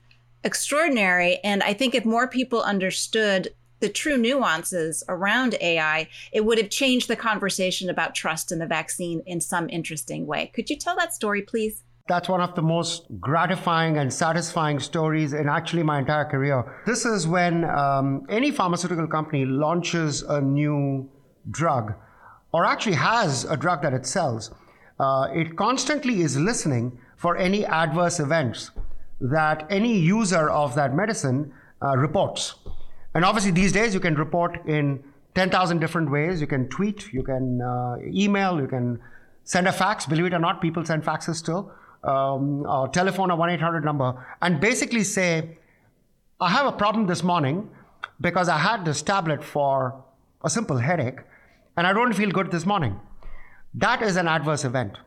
extraordinary. 0.46 1.40
And 1.44 1.62
I 1.64 1.74
think 1.74 1.94
if 1.94 2.06
more 2.06 2.30
people 2.30 2.62
understood 2.62 3.54
the 3.82 3.90
true 3.90 4.18
nuances 4.18 5.04
around 5.10 5.56
AI, 5.60 6.08
it 6.32 6.46
would 6.46 6.58
have 6.58 6.70
changed 6.70 7.10
the 7.10 7.18
conversation 7.18 7.90
about 7.90 8.16
trust 8.16 8.54
in 8.54 8.60
the 8.60 8.66
vaccine 8.66 9.22
in 9.26 9.42
some 9.42 9.70
interesting 9.70 10.26
way. 10.26 10.50
Could 10.56 10.70
you 10.70 10.78
tell 10.78 10.96
that 10.96 11.14
story, 11.14 11.42
please? 11.42 11.84
That's 12.06 12.28
one 12.28 12.42
of 12.42 12.54
the 12.54 12.62
most 12.62 13.06
gratifying 13.22 13.98
and 13.98 14.12
satisfying 14.12 14.80
stories 14.80 15.32
in 15.32 15.48
actually 15.48 15.84
my 15.84 16.00
entire 16.00 16.26
career. 16.26 16.84
This 16.86 17.06
is 17.06 17.26
when 17.26 17.64
um, 17.64 18.26
any 18.28 18.52
pharmaceutical 18.52 19.08
company 19.08 19.46
launches 19.46 20.22
a 20.22 20.42
new 20.42 21.10
drug, 21.50 21.94
or 22.52 22.66
actually 22.66 22.96
has 22.96 23.46
a 23.46 23.56
drug 23.56 23.82
that 23.84 23.94
it 23.94 24.06
sells. 24.06 24.52
Uh, 25.00 25.30
it 25.34 25.56
constantly 25.56 26.20
is 26.20 26.38
listening 26.38 27.00
for 27.16 27.38
any 27.38 27.66
adverse 27.66 28.20
events 28.20 28.72
that 29.22 29.66
any 29.70 29.98
user 29.98 30.50
of 30.50 30.76
that 30.76 30.94
medicine 30.94 31.54
uh, 31.82 31.96
reports. 31.96 32.56
And 33.16 33.24
obviously, 33.24 33.52
these 33.52 33.72
days 33.72 33.94
you 33.94 34.02
can 34.02 34.16
report 34.16 34.66
in 34.68 35.02
10,000 35.36 35.80
different 35.80 36.12
ways. 36.12 36.42
You 36.42 36.48
can 36.48 36.68
tweet, 36.68 37.14
you 37.14 37.24
can 37.24 37.62
uh, 37.62 37.96
email, 38.06 38.60
you 38.60 38.68
can 38.68 39.00
send 39.46 39.70
a 39.70 39.72
fax. 39.72 40.06
Believe 40.06 40.26
it 40.26 40.34
or 40.34 40.40
not, 40.40 40.60
people 40.60 40.84
send 40.84 41.06
faxes 41.06 41.36
still 41.36 41.72
um, 42.04 42.66
or 42.66 42.88
telephone 42.90 43.32
a 43.32 43.36
1 43.36 43.50
800 43.52 43.84
number 43.84 44.14
and 44.42 44.60
basically 44.60 45.04
say, 45.04 45.58
I 46.40 46.50
have 46.50 46.66
a 46.66 46.72
problem 46.72 47.08
this 47.08 47.24
morning 47.24 47.70
because 48.20 48.50
I 48.50 48.58
had 48.58 48.86
this 48.86 49.02
tablet 49.02 49.44
for 49.44 50.04
a 50.44 50.50
simple 50.50 50.78
headache 50.78 51.20
and 51.78 51.88
I 51.88 51.94
don't 51.94 52.14
feel 52.14 52.32
good 52.32 52.52
this 52.52 52.66
morning. 52.66 53.00
That 53.74 54.02
is 54.02 54.18
an 54.18 54.28
adverse 54.28 54.66
event. 54.66 54.98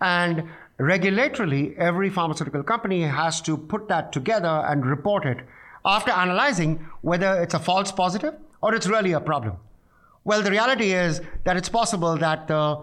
And 0.00 0.48
regulatorily, 0.78 1.76
every 1.76 2.10
pharmaceutical 2.10 2.62
company 2.62 3.02
has 3.02 3.40
to 3.42 3.56
put 3.56 3.88
that 3.88 4.12
together 4.12 4.64
and 4.68 4.84
report 4.84 5.24
it 5.26 5.38
after 5.84 6.10
analyzing 6.10 6.86
whether 7.02 7.40
it's 7.42 7.54
a 7.54 7.58
false 7.58 7.92
positive 7.92 8.34
or 8.62 8.74
it's 8.74 8.86
really 8.86 9.12
a 9.12 9.20
problem. 9.20 9.56
Well, 10.24 10.42
the 10.42 10.50
reality 10.50 10.92
is 10.92 11.22
that 11.44 11.56
it's 11.56 11.68
possible 11.68 12.16
that 12.18 12.46
the 12.48 12.78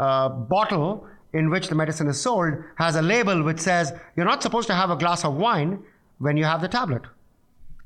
uh, 0.00 0.28
bottle 0.28 1.06
in 1.32 1.50
which 1.50 1.68
the 1.68 1.74
medicine 1.74 2.08
is 2.08 2.20
sold 2.20 2.54
has 2.76 2.96
a 2.96 3.02
label 3.02 3.42
which 3.42 3.60
says 3.60 3.92
you're 4.16 4.26
not 4.26 4.42
supposed 4.42 4.66
to 4.68 4.74
have 4.74 4.90
a 4.90 4.96
glass 4.96 5.24
of 5.24 5.34
wine 5.34 5.82
when 6.18 6.36
you 6.36 6.44
have 6.44 6.60
the 6.60 6.68
tablet. 6.68 7.02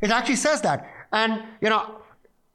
It 0.01 0.11
actually 0.11 0.37
says 0.37 0.61
that. 0.63 0.89
And, 1.13 1.43
you 1.61 1.69
know, 1.69 2.03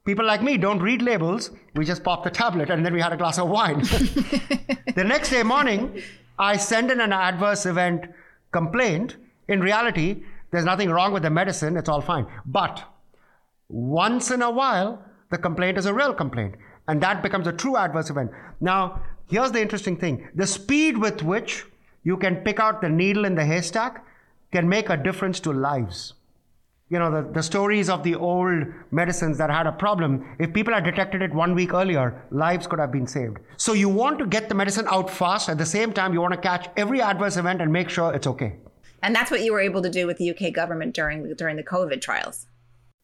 people 0.05 0.25
like 0.25 0.41
me 0.41 0.57
don't 0.57 0.81
read 0.81 1.01
labels. 1.01 1.51
We 1.75 1.85
just 1.85 2.03
pop 2.03 2.23
the 2.23 2.29
tablet 2.29 2.69
and 2.69 2.85
then 2.85 2.93
we 2.93 3.01
had 3.01 3.13
a 3.13 3.17
glass 3.17 3.37
of 3.37 3.49
wine. 3.49 3.79
the 4.95 5.03
next 5.05 5.29
day 5.29 5.43
morning, 5.43 6.01
I 6.37 6.57
send 6.57 6.91
in 6.91 6.99
an 6.99 7.13
adverse 7.13 7.65
event 7.65 8.05
complaint. 8.51 9.17
In 9.47 9.61
reality, 9.61 10.23
there's 10.51 10.65
nothing 10.65 10.89
wrong 10.89 11.13
with 11.13 11.23
the 11.23 11.29
medicine, 11.29 11.77
it's 11.77 11.89
all 11.89 12.01
fine. 12.01 12.25
But 12.45 12.83
once 13.67 14.31
in 14.31 14.41
a 14.41 14.49
while, 14.49 15.03
the 15.29 15.37
complaint 15.37 15.77
is 15.77 15.85
a 15.85 15.93
real 15.93 16.13
complaint. 16.13 16.55
And 16.87 17.01
that 17.01 17.21
becomes 17.21 17.45
a 17.45 17.51
true 17.51 17.77
adverse 17.77 18.09
event. 18.09 18.31
Now, 18.59 19.01
Here's 19.29 19.51
the 19.51 19.61
interesting 19.61 19.95
thing 19.95 20.27
the 20.35 20.47
speed 20.47 20.97
with 20.97 21.21
which 21.23 21.65
you 22.03 22.17
can 22.17 22.37
pick 22.37 22.59
out 22.59 22.81
the 22.81 22.89
needle 22.89 23.25
in 23.25 23.35
the 23.35 23.45
haystack 23.45 24.05
can 24.51 24.67
make 24.67 24.89
a 24.89 24.97
difference 24.97 25.39
to 25.41 25.53
lives. 25.53 26.13
You 26.89 26.97
know, 26.97 27.11
the, 27.11 27.31
the 27.31 27.43
stories 27.43 27.87
of 27.87 28.03
the 28.03 28.15
old 28.15 28.63
medicines 28.89 29.37
that 29.37 29.51
had 29.51 29.67
a 29.67 29.71
problem, 29.71 30.35
if 30.39 30.51
people 30.51 30.73
had 30.73 30.83
detected 30.83 31.21
it 31.21 31.31
one 31.31 31.53
week 31.53 31.71
earlier, 31.71 32.23
lives 32.31 32.65
could 32.65 32.79
have 32.79 32.91
been 32.91 33.05
saved. 33.05 33.37
So 33.57 33.73
you 33.73 33.89
want 33.89 34.17
to 34.17 34.25
get 34.25 34.49
the 34.49 34.55
medicine 34.55 34.87
out 34.89 35.07
fast. 35.07 35.49
At 35.49 35.59
the 35.59 35.67
same 35.67 35.93
time, 35.93 36.13
you 36.13 36.21
want 36.21 36.33
to 36.33 36.41
catch 36.41 36.67
every 36.75 36.99
adverse 36.99 37.37
event 37.37 37.61
and 37.61 37.71
make 37.71 37.89
sure 37.89 38.11
it's 38.15 38.25
okay. 38.25 38.55
And 39.03 39.15
that's 39.15 39.29
what 39.29 39.41
you 39.41 39.53
were 39.53 39.59
able 39.59 39.83
to 39.83 39.89
do 39.89 40.07
with 40.07 40.17
the 40.17 40.31
UK 40.31 40.51
government 40.51 40.95
during 40.95 41.31
during 41.35 41.57
the 41.57 41.63
COVID 41.63 42.01
trials. 42.01 42.47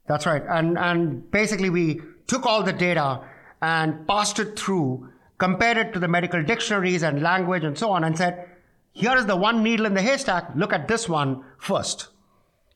That's 0.08 0.26
right. 0.26 0.42
And 0.50 0.80
and 0.80 1.30
basically 1.30 1.70
we 1.70 2.02
took 2.26 2.48
all 2.48 2.64
the 2.64 2.74
data 2.74 3.22
and 3.62 4.08
passed 4.08 4.40
it 4.40 4.58
through 4.58 5.10
compared 5.38 5.78
it 5.78 5.94
to 5.94 6.00
the 6.00 6.08
medical 6.08 6.42
dictionaries 6.44 7.04
and 7.04 7.22
language 7.22 7.64
and 7.64 7.78
so 7.78 7.92
on, 7.92 8.04
and 8.04 8.18
said, 8.18 8.50
here 8.92 9.16
is 9.18 9.26
the 9.26 9.36
one 9.36 9.62
needle 9.62 9.86
in 9.86 9.94
the 9.94 10.02
haystack, 10.02 10.50
look 10.56 10.72
at 10.72 10.88
this 10.88 11.10
one 11.10 11.44
first. 11.58 12.08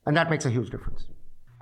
And 0.06 0.16
that 0.16 0.28
makes 0.28 0.44
a 0.44 0.50
huge 0.50 0.70
difference. 0.70 1.06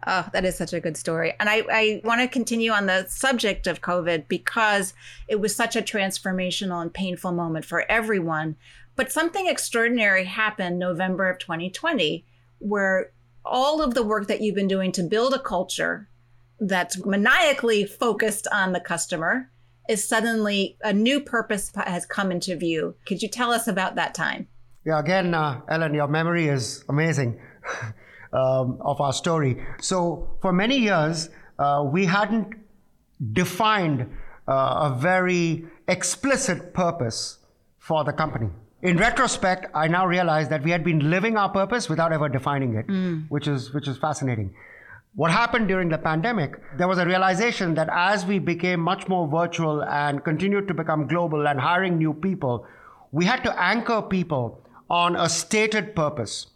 Oh, 0.06 0.28
that 0.32 0.44
is 0.44 0.56
such 0.56 0.72
a 0.72 0.80
good 0.80 0.96
story. 0.96 1.34
And 1.38 1.48
I, 1.48 1.64
I 1.70 2.00
want 2.04 2.20
to 2.20 2.28
continue 2.28 2.72
on 2.72 2.86
the 2.86 3.06
subject 3.08 3.66
of 3.66 3.80
COVID 3.80 4.26
because 4.28 4.94
it 5.28 5.40
was 5.40 5.54
such 5.54 5.76
a 5.76 5.82
transformational 5.82 6.82
and 6.82 6.92
painful 6.92 7.32
moment 7.32 7.64
for 7.64 7.84
everyone. 7.90 8.56
But 8.96 9.12
something 9.12 9.46
extraordinary 9.46 10.24
happened 10.24 10.78
November 10.78 11.28
of 11.28 11.38
2020, 11.38 12.24
where 12.58 13.12
all 13.44 13.82
of 13.82 13.94
the 13.94 14.02
work 14.02 14.26
that 14.28 14.40
you've 14.40 14.54
been 14.54 14.68
doing 14.68 14.92
to 14.92 15.02
build 15.02 15.34
a 15.34 15.38
culture 15.38 16.08
that's 16.58 17.04
maniacally 17.04 17.84
focused 17.84 18.48
on 18.52 18.72
the 18.72 18.80
customer 18.80 19.50
is 19.88 20.06
suddenly 20.06 20.76
a 20.82 20.92
new 20.92 21.20
purpose 21.20 21.72
has 21.74 22.06
come 22.06 22.30
into 22.30 22.54
view. 22.56 22.94
Could 23.06 23.22
you 23.22 23.28
tell 23.28 23.50
us 23.50 23.66
about 23.66 23.94
that 23.96 24.14
time? 24.14 24.48
Yeah, 24.84 25.00
again, 25.00 25.34
uh, 25.34 25.60
Ellen, 25.68 25.94
your 25.94 26.08
memory 26.08 26.48
is 26.48 26.84
amazing 26.88 27.40
um, 28.32 28.78
of 28.80 29.00
our 29.00 29.12
story. 29.12 29.64
So, 29.80 30.28
for 30.40 30.52
many 30.52 30.78
years, 30.78 31.30
uh, 31.58 31.84
we 31.90 32.06
hadn't 32.06 32.54
defined 33.32 34.08
uh, 34.46 34.92
a 34.92 34.96
very 34.98 35.64
explicit 35.88 36.72
purpose 36.72 37.38
for 37.78 38.04
the 38.04 38.12
company. 38.12 38.50
In 38.80 38.96
retrospect, 38.96 39.66
I 39.74 39.88
now 39.88 40.06
realize 40.06 40.48
that 40.50 40.62
we 40.62 40.70
had 40.70 40.84
been 40.84 41.10
living 41.10 41.36
our 41.36 41.48
purpose 41.48 41.88
without 41.88 42.12
ever 42.12 42.28
defining 42.28 42.74
it, 42.74 42.86
mm. 42.86 43.26
which 43.28 43.48
is 43.48 43.74
which 43.74 43.88
is 43.88 43.98
fascinating. 43.98 44.54
What 45.18 45.32
happened 45.32 45.66
during 45.66 45.88
the 45.88 45.98
pandemic, 45.98 46.60
there 46.76 46.86
was 46.86 46.98
a 46.98 47.04
realization 47.04 47.74
that 47.74 47.88
as 47.90 48.24
we 48.24 48.38
became 48.38 48.78
much 48.78 49.08
more 49.08 49.26
virtual 49.26 49.82
and 49.82 50.22
continued 50.22 50.68
to 50.68 50.74
become 50.74 51.08
global 51.08 51.48
and 51.48 51.58
hiring 51.58 51.98
new 51.98 52.14
people, 52.14 52.64
we 53.10 53.24
had 53.24 53.42
to 53.42 53.60
anchor 53.60 54.00
people 54.00 54.62
on 54.88 55.16
a 55.16 55.28
stated 55.28 55.96
purpose. 55.96 56.46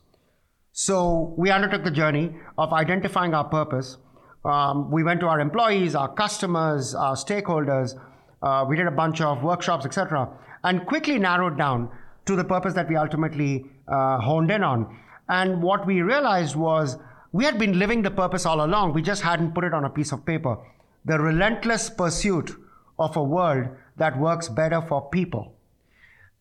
So 0.71 1.35
we 1.37 1.51
undertook 1.51 1.83
the 1.83 1.91
journey 1.91 2.37
of 2.57 2.73
identifying 2.73 3.35
our 3.35 3.43
purpose. 3.43 3.97
Um, 4.45 4.93
we 4.93 5.03
went 5.03 5.19
to 5.23 5.27
our 5.27 5.41
employees, 5.41 5.97
our 5.97 6.15
customers, 6.15 6.95
our 6.95 7.17
stakeholders. 7.17 7.99
Uh, 8.45 8.65
we 8.69 8.77
did 8.77 8.87
a 8.87 8.93
bunch 8.93 9.21
of 9.21 9.43
workshops, 9.43 9.85
etc., 9.85 10.29
and 10.63 10.87
quickly 10.87 11.19
narrowed 11.19 11.59
down 11.59 11.91
to 12.27 12.37
the 12.37 12.45
purpose 12.45 12.75
that 12.75 12.89
we 12.89 12.95
ultimately 12.95 13.67
uh, 13.89 14.19
honed 14.19 14.53
in 14.53 14.63
on. 14.63 15.01
And 15.29 15.61
what 15.61 15.85
we 15.85 16.01
realized 16.01 16.55
was 16.55 16.97
we 17.33 17.45
had 17.45 17.59
been 17.59 17.79
living 17.79 18.03
the 18.03 18.11
purpose 18.11 18.47
all 18.47 18.65
along, 18.65 18.93
we 18.93 19.03
just 19.03 19.23
hadn't 19.23 19.55
put 19.55 19.65
it 19.65 19.73
on 19.75 19.85
a 19.85 19.91
piece 19.91 20.13
of 20.13 20.25
paper. 20.25 20.59
The 21.05 21.19
relentless 21.19 21.91
pursuit 21.91 22.53
of 22.99 23.17
a 23.17 23.23
world 23.23 23.69
that 23.97 24.19
works 24.19 24.49
better 24.49 24.83
for 24.83 25.09
people. 25.09 25.55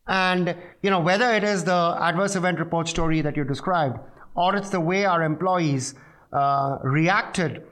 And, 0.08 0.56
you 0.82 0.90
know, 0.90 1.00
whether 1.00 1.32
it 1.34 1.44
is 1.44 1.64
the 1.64 1.98
adverse 2.00 2.36
event 2.36 2.60
report 2.60 2.88
story 2.88 3.22
that 3.22 3.38
you 3.38 3.44
described, 3.46 3.98
or 4.36 4.56
it's 4.56 4.70
the 4.70 4.80
way 4.80 5.06
our 5.06 5.24
employees 5.24 5.96
uh, 6.34 6.78
reacted 6.84 7.64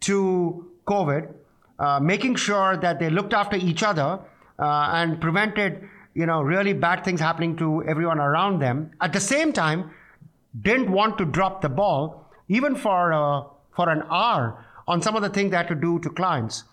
to 0.00 0.70
COVID, 0.86 1.34
uh, 1.78 2.00
making 2.00 2.36
sure 2.36 2.76
that 2.76 2.98
they 3.00 3.10
looked 3.10 3.32
after 3.34 3.56
each 3.56 3.82
other 3.82 4.20
uh, 4.58 4.90
and 4.92 5.20
prevented, 5.20 5.88
you 6.14 6.26
know, 6.26 6.42
really 6.42 6.72
bad 6.72 7.04
things 7.04 7.20
happening 7.20 7.56
to 7.56 7.82
everyone 7.88 8.18
around 8.18 8.60
them. 8.60 8.90
At 9.00 9.12
the 9.12 9.20
same 9.20 9.52
time, 9.52 9.90
didn't 10.62 10.90
want 10.90 11.18
to 11.18 11.24
drop 11.24 11.60
the 11.60 11.68
ball 11.68 12.27
even 12.48 12.74
for, 12.74 13.12
uh, 13.12 13.44
for 13.74 13.88
an 13.88 14.02
hour 14.10 14.64
on 14.86 15.02
some 15.02 15.14
of 15.16 15.22
the 15.22 15.28
things 15.28 15.50
they 15.50 15.56
had 15.56 15.68
to 15.68 15.74
do 15.74 15.98
to 16.00 16.10
clients. 16.10 16.64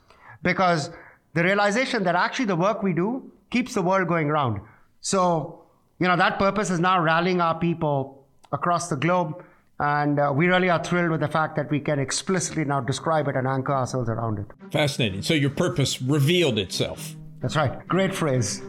Because 0.41 0.89
the 1.33 1.43
realization 1.43 2.03
that 2.03 2.15
actually 2.15 2.45
the 2.45 2.55
work 2.55 2.81
we 2.81 2.93
do 2.93 3.31
keeps 3.49 3.73
the 3.73 3.81
world 3.81 4.07
going 4.07 4.29
round. 4.29 4.61
So, 5.01 5.63
you 5.99 6.07
know, 6.07 6.15
that 6.15 6.39
purpose 6.39 6.69
is 6.69 6.79
now 6.79 7.01
rallying 7.01 7.41
our 7.41 7.57
people 7.59 8.25
across 8.51 8.89
the 8.89 8.95
globe. 8.95 9.43
And 9.77 10.19
uh, 10.19 10.31
we 10.33 10.47
really 10.47 10.69
are 10.69 10.81
thrilled 10.81 11.11
with 11.11 11.19
the 11.19 11.27
fact 11.27 11.57
that 11.57 11.69
we 11.69 11.81
can 11.81 11.99
explicitly 11.99 12.63
now 12.63 12.79
describe 12.79 13.27
it 13.27 13.35
and 13.35 13.45
anchor 13.45 13.73
ourselves 13.73 14.07
around 14.07 14.39
it. 14.39 14.45
Fascinating. 14.71 15.21
So 15.21 15.33
your 15.33 15.49
purpose 15.49 16.01
revealed 16.01 16.57
itself. 16.57 17.15
That's 17.41 17.57
right. 17.57 17.85
Great 17.87 18.15
phrase. 18.15 18.61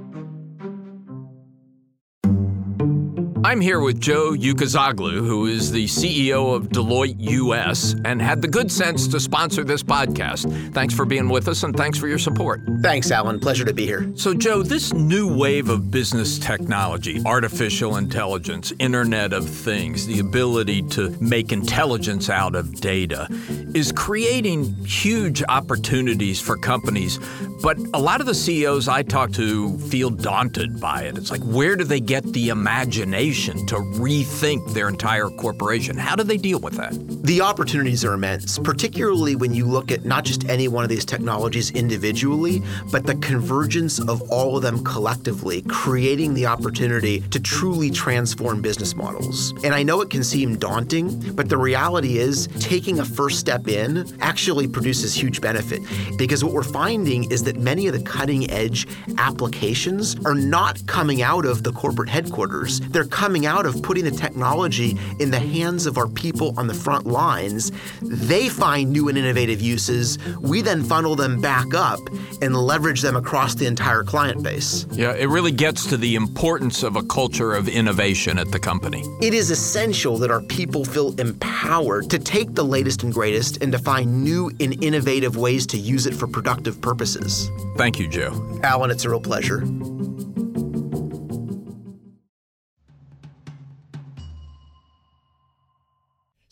I'm 3.46 3.60
here 3.60 3.78
with 3.78 4.00
Joe 4.00 4.32
Ucuzoglu, 4.32 5.24
who 5.24 5.46
is 5.46 5.70
the 5.70 5.84
CEO 5.84 6.52
of 6.56 6.70
Deloitte 6.70 7.14
US 7.20 7.94
and 8.04 8.20
had 8.20 8.42
the 8.42 8.48
good 8.48 8.72
sense 8.72 9.06
to 9.06 9.20
sponsor 9.20 9.62
this 9.62 9.84
podcast. 9.84 10.74
Thanks 10.74 10.92
for 10.92 11.04
being 11.04 11.28
with 11.28 11.46
us 11.46 11.62
and 11.62 11.72
thanks 11.76 11.96
for 11.96 12.08
your 12.08 12.18
support. 12.18 12.60
Thanks, 12.82 13.12
Alan. 13.12 13.38
Pleasure 13.38 13.64
to 13.64 13.72
be 13.72 13.86
here. 13.86 14.10
So, 14.16 14.34
Joe, 14.34 14.64
this 14.64 14.92
new 14.92 15.32
wave 15.32 15.68
of 15.68 15.92
business 15.92 16.40
technology, 16.40 17.22
artificial 17.24 17.98
intelligence, 17.98 18.72
Internet 18.80 19.32
of 19.32 19.48
Things, 19.48 20.08
the 20.08 20.18
ability 20.18 20.82
to 20.88 21.16
make 21.20 21.52
intelligence 21.52 22.28
out 22.28 22.56
of 22.56 22.80
data, 22.80 23.28
is 23.76 23.92
creating 23.92 24.74
huge 24.86 25.42
opportunities 25.50 26.40
for 26.40 26.56
companies. 26.56 27.18
But 27.62 27.76
a 27.92 28.00
lot 28.00 28.20
of 28.20 28.26
the 28.26 28.34
CEOs 28.34 28.88
I 28.88 29.02
talk 29.02 29.32
to 29.32 29.76
feel 29.90 30.08
daunted 30.08 30.80
by 30.80 31.02
it. 31.02 31.18
It's 31.18 31.30
like, 31.30 31.42
where 31.42 31.76
do 31.76 31.84
they 31.84 32.00
get 32.00 32.24
the 32.32 32.48
imagination 32.48 33.66
to 33.66 33.76
rethink 33.76 34.72
their 34.72 34.88
entire 34.88 35.28
corporation? 35.28 35.98
How 35.98 36.16
do 36.16 36.22
they 36.22 36.38
deal 36.38 36.58
with 36.58 36.74
that? 36.78 36.94
The 37.26 37.42
opportunities 37.42 38.02
are 38.02 38.14
immense, 38.14 38.58
particularly 38.58 39.36
when 39.36 39.52
you 39.52 39.66
look 39.66 39.92
at 39.92 40.06
not 40.06 40.24
just 40.24 40.48
any 40.48 40.68
one 40.68 40.84
of 40.84 40.88
these 40.88 41.04
technologies 41.04 41.70
individually, 41.72 42.62
but 42.90 43.04
the 43.04 43.16
convergence 43.16 43.98
of 43.98 44.22
all 44.30 44.56
of 44.56 44.62
them 44.62 44.82
collectively, 44.84 45.60
creating 45.68 46.32
the 46.32 46.46
opportunity 46.46 47.20
to 47.20 47.40
truly 47.40 47.90
transform 47.90 48.62
business 48.62 48.96
models. 48.96 49.52
And 49.64 49.74
I 49.74 49.82
know 49.82 50.00
it 50.00 50.08
can 50.08 50.24
seem 50.24 50.56
daunting, 50.56 51.34
but 51.34 51.50
the 51.50 51.58
reality 51.58 52.16
is 52.16 52.46
taking 52.58 53.00
a 53.00 53.04
first 53.04 53.38
step 53.38 53.65
in 53.68 54.06
actually 54.20 54.68
produces 54.68 55.14
huge 55.14 55.40
benefit 55.40 55.82
because 56.16 56.44
what 56.44 56.52
we're 56.52 56.62
finding 56.62 57.30
is 57.30 57.42
that 57.44 57.56
many 57.56 57.86
of 57.86 57.94
the 57.94 58.02
cutting 58.02 58.50
edge 58.50 58.86
applications 59.18 60.16
are 60.24 60.34
not 60.34 60.84
coming 60.86 61.22
out 61.22 61.44
of 61.44 61.62
the 61.62 61.72
corporate 61.72 62.08
headquarters. 62.08 62.80
They're 62.80 63.04
coming 63.04 63.46
out 63.46 63.66
of 63.66 63.82
putting 63.82 64.04
the 64.04 64.10
technology 64.10 64.98
in 65.18 65.30
the 65.30 65.38
hands 65.38 65.86
of 65.86 65.98
our 65.98 66.08
people 66.08 66.54
on 66.56 66.66
the 66.66 66.74
front 66.74 67.06
lines. 67.06 67.72
They 68.02 68.48
find 68.48 68.90
new 68.90 69.08
and 69.08 69.18
innovative 69.18 69.60
uses. 69.60 70.18
We 70.38 70.62
then 70.62 70.82
funnel 70.82 71.16
them 71.16 71.40
back 71.40 71.74
up 71.74 72.00
and 72.42 72.54
leverage 72.54 73.02
them 73.02 73.16
across 73.16 73.54
the 73.54 73.66
entire 73.66 74.02
client 74.02 74.42
base. 74.42 74.86
Yeah, 74.92 75.12
it 75.12 75.28
really 75.28 75.52
gets 75.52 75.86
to 75.86 75.96
the 75.96 76.14
importance 76.14 76.82
of 76.82 76.96
a 76.96 77.02
culture 77.02 77.54
of 77.54 77.68
innovation 77.68 78.38
at 78.38 78.50
the 78.50 78.58
company. 78.58 79.02
It 79.20 79.34
is 79.34 79.50
essential 79.50 80.18
that 80.18 80.30
our 80.30 80.42
people 80.42 80.84
feel 80.84 81.18
empowered 81.20 82.10
to 82.10 82.18
take 82.18 82.54
the 82.54 82.64
latest 82.64 83.02
and 83.02 83.12
greatest 83.12 83.55
and 83.56 83.72
to 83.72 83.78
find 83.78 84.22
new 84.24 84.50
and 84.60 84.82
innovative 84.82 85.36
ways 85.36 85.66
to 85.68 85.78
use 85.78 86.06
it 86.06 86.14
for 86.14 86.26
productive 86.26 86.80
purposes. 86.80 87.50
Thank 87.76 87.98
you, 87.98 88.08
Joe. 88.08 88.60
Alan, 88.62 88.90
it's 88.90 89.04
a 89.04 89.10
real 89.10 89.20
pleasure. 89.20 89.64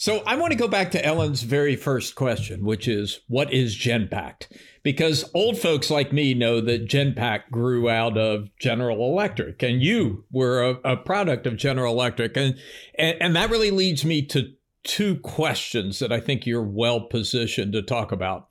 So 0.04 0.22
I 0.26 0.36
want 0.36 0.52
to 0.52 0.58
go 0.58 0.68
back 0.68 0.90
to 0.90 1.02
Ellen's 1.02 1.44
very 1.44 1.76
first 1.76 2.14
question, 2.14 2.62
which 2.62 2.86
is 2.86 3.20
what 3.26 3.50
is 3.54 3.74
Genpact? 3.74 4.48
Because 4.82 5.24
old 5.32 5.56
folks 5.56 5.90
like 5.90 6.12
me 6.12 6.34
know 6.34 6.60
that 6.60 6.86
Genpact 6.86 7.50
grew 7.50 7.88
out 7.88 8.18
of 8.18 8.50
General 8.60 8.98
Electric, 9.10 9.62
and 9.62 9.80
you 9.80 10.26
were 10.30 10.62
a, 10.62 10.92
a 10.92 10.96
product 10.98 11.46
of 11.46 11.56
General 11.56 11.94
Electric. 11.94 12.36
And, 12.36 12.58
and, 12.98 13.16
and 13.18 13.34
that 13.34 13.48
really 13.48 13.70
leads 13.70 14.04
me 14.04 14.20
to 14.26 14.52
two 14.84 15.16
questions 15.16 15.98
that 15.98 16.12
I 16.12 16.20
think 16.20 16.46
you're 16.46 16.62
well 16.62 17.00
positioned 17.00 17.72
to 17.72 17.82
talk 17.82 18.12
about. 18.12 18.48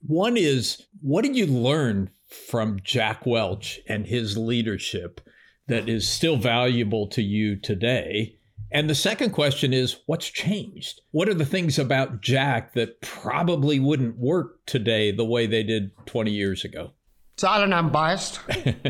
One 0.00 0.36
is 0.36 0.86
what 1.00 1.24
did 1.24 1.36
you 1.36 1.46
learn 1.46 2.10
from 2.48 2.80
Jack 2.82 3.26
Welch 3.26 3.80
and 3.88 4.06
his 4.06 4.36
leadership 4.36 5.20
that 5.68 5.88
is 5.88 6.08
still 6.08 6.36
valuable 6.36 7.08
to 7.08 7.22
you 7.22 7.56
today? 7.56 8.38
And 8.70 8.90
the 8.90 8.94
second 8.94 9.30
question 9.30 9.72
is 9.72 10.00
what's 10.06 10.28
changed? 10.28 11.00
What 11.12 11.28
are 11.28 11.34
the 11.34 11.46
things 11.46 11.78
about 11.78 12.20
Jack 12.20 12.74
that 12.74 13.00
probably 13.00 13.80
wouldn't 13.80 14.18
work 14.18 14.64
today 14.66 15.12
the 15.12 15.24
way 15.24 15.46
they 15.46 15.62
did 15.62 15.92
20 16.06 16.30
years 16.30 16.64
ago? 16.64 16.92
So, 17.36 17.48
Alan, 17.48 17.72
I'm 17.72 17.90
biased. 17.90 18.40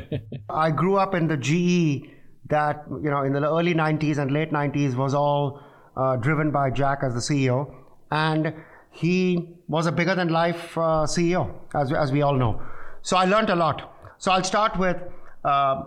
I 0.51 0.71
grew 0.71 0.97
up 0.97 1.15
in 1.15 1.29
the 1.29 1.37
GE 1.37 2.09
that, 2.49 2.85
you 2.89 3.11
know, 3.11 3.23
in 3.23 3.33
the 3.33 3.41
early 3.41 3.75
90s 3.75 4.19
and 4.19 4.31
late 4.31 4.51
90s 4.51 4.95
was 4.95 5.15
all 5.15 5.63
uh, 5.97 6.17
driven 6.17 6.51
by 6.51 6.71
Jack 6.71 7.01
as 7.03 7.15
the 7.15 7.21
CEO. 7.21 7.75
And 8.11 8.55
he 8.91 9.57
was 9.69 9.87
a 9.87 9.93
bigger 9.93 10.15
than 10.15 10.29
life 10.29 10.77
uh, 10.79 11.07
CEO, 11.07 11.55
as, 11.75 11.93
as 11.93 12.13
we 12.13 12.23
all 12.23 12.35
know. 12.35 12.63
So 13.03 13.17
I 13.17 13.25
learned 13.25 13.51
a 13.51 13.57
lot. 13.57 13.93
So 14.19 14.31
I'll 14.33 14.45
start 14.45 14.79
with 14.79 14.97
uh, 15.45 15.85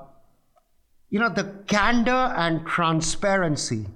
you 1.10 1.20
know, 1.20 1.30
the 1.30 1.64
candor 1.68 2.12
and 2.12 2.66
transparency 2.68 3.88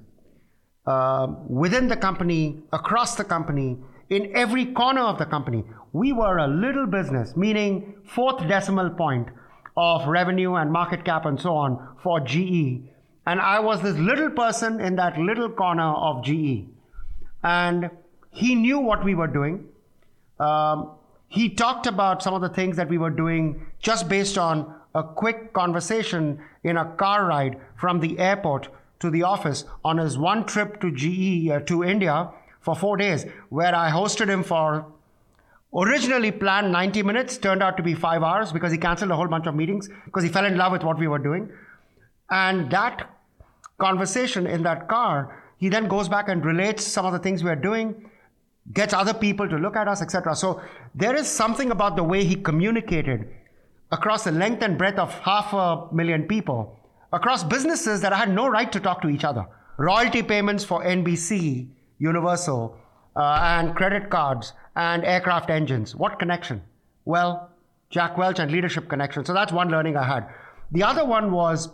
uh, 0.86 1.28
within 1.48 1.88
the 1.88 1.96
company, 1.96 2.64
across 2.74 3.16
the 3.16 3.24
company, 3.24 3.78
in 4.10 4.36
every 4.36 4.66
corner 4.66 5.02
of 5.02 5.18
the 5.18 5.26
company. 5.26 5.64
We 5.94 6.12
were 6.12 6.40
a 6.40 6.48
little 6.48 6.88
business, 6.88 7.38
meaning 7.38 7.96
fourth 8.04 8.48
decimal 8.48 8.90
point 8.90 9.28
of 9.78 10.08
revenue 10.08 10.56
and 10.56 10.72
market 10.72 11.06
cap 11.06 11.26
and 11.26 11.40
so 11.40 11.56
on 11.56 11.98
for 12.02 12.20
GE. 12.20 12.82
And 13.26 13.40
I 13.40 13.60
was 13.60 13.82
this 13.82 13.96
little 13.98 14.30
person 14.30 14.82
in 14.82 14.96
that 14.98 15.18
little 15.18 15.50
corner 15.50 15.94
of 15.94 16.24
GE. 16.24 16.66
And 17.44 17.90
he 18.32 18.56
knew 18.56 18.80
what 18.80 19.04
we 19.04 19.16
were 19.16 19.28
doing. 19.28 19.66
Um, 20.40 20.92
he 21.28 21.50
talked 21.50 21.88
about 21.88 22.22
some 22.22 22.34
of 22.34 22.42
the 22.42 22.50
things 22.50 22.78
that 22.78 22.90
we 22.90 22.98
were 22.98 23.10
doing 23.10 23.66
just 23.80 24.10
based 24.10 24.38
on 24.38 24.74
a 24.94 25.04
quick 25.04 25.54
conversation 25.54 26.40
in 26.64 26.78
a 26.78 26.86
car 26.86 27.26
ride 27.26 27.60
from 27.76 28.00
the 28.00 28.20
airport 28.20 28.68
to 29.00 29.10
the 29.10 29.24
office 29.24 29.66
on 29.84 29.98
his 29.98 30.18
one 30.18 30.46
trip 30.46 30.80
to 30.82 30.92
GE 30.92 31.50
uh, 31.50 31.60
to 31.62 31.84
India 31.84 32.30
for 32.62 32.76
four 32.76 32.98
days, 32.98 33.26
where 33.50 33.76
I 33.76 33.90
hosted 33.90 34.30
him 34.30 34.44
for 34.44 34.86
originally 35.76 36.32
planned 36.32 36.72
90 36.72 37.04
minutes, 37.04 37.38
turned 37.38 37.64
out 37.64 37.78
to 37.78 37.84
be 37.84 37.94
five 37.94 38.24
hours 38.24 38.52
because 38.52 38.72
he 38.72 38.78
canceled 38.78 39.12
a 39.12 39.16
whole 39.16 39.28
bunch 39.28 39.48
of 39.48 39.56
meetings 39.56 39.90
because 40.06 40.24
he 40.24 40.30
fell 40.30 40.46
in 40.46 40.56
love 40.58 40.72
with 40.72 40.84
what 40.84 40.98
we 40.98 41.08
were 41.08 41.20
doing. 41.20 41.52
And 42.34 42.72
that 42.72 43.10
conversation 43.78 44.48
in 44.48 44.64
that 44.64 44.88
car, 44.88 45.44
he 45.58 45.70
then 45.70 45.88
goes 45.88 46.10
back 46.10 46.30
and 46.30 46.44
relates 46.44 46.86
some 46.86 47.06
of 47.06 47.14
the 47.14 47.20
things 47.20 47.44
we 47.44 47.50
are 47.52 47.56
doing, 47.56 48.10
gets 48.74 48.92
other 48.92 49.14
people 49.14 49.48
to 49.48 49.58
look 49.58 49.76
at 49.76 49.88
us, 49.88 50.02
etc. 50.02 50.36
So 50.36 50.60
there 50.96 51.16
is 51.16 51.28
something 51.28 51.70
about 51.70 51.96
the 51.96 52.04
way 52.04 52.24
he 52.24 52.36
communicated 52.36 53.30
across 53.92 54.24
the 54.24 54.32
length 54.32 54.64
and 54.64 54.80
breadth 54.80 54.98
of 54.98 55.14
half 55.20 55.54
a 55.54 55.94
million 55.94 56.24
people, 56.24 56.80
across 57.12 57.44
businesses 57.44 58.02
that 58.02 58.14
I 58.14 58.18
had 58.18 58.32
no 58.32 58.48
right 58.48 58.72
to 58.72 58.80
talk 58.80 59.04
to 59.04 59.10
each 59.10 59.24
other. 59.24 59.46
Royalty 59.78 60.24
payments 60.24 60.64
for 60.64 60.84
NBC, 60.84 61.70
Universal, 62.00 62.76
uh, 63.16 63.40
and 63.44 63.76
credit 63.76 64.10
cards 64.10 64.54
and 64.76 65.06
aircraft 65.06 65.52
engines. 65.52 65.96
What 65.96 66.18
connection? 66.18 66.64
Well, 67.06 67.52
Jack 67.92 68.18
Welch 68.18 68.40
and 68.40 68.52
leadership 68.52 68.90
connection. 68.90 69.24
So 69.24 69.36
that's 69.36 69.52
one 69.52 69.70
learning 69.70 69.98
I 69.98 70.04
had. 70.04 70.28
The 70.72 70.82
other 70.82 71.06
one 71.06 71.32
was, 71.32 71.70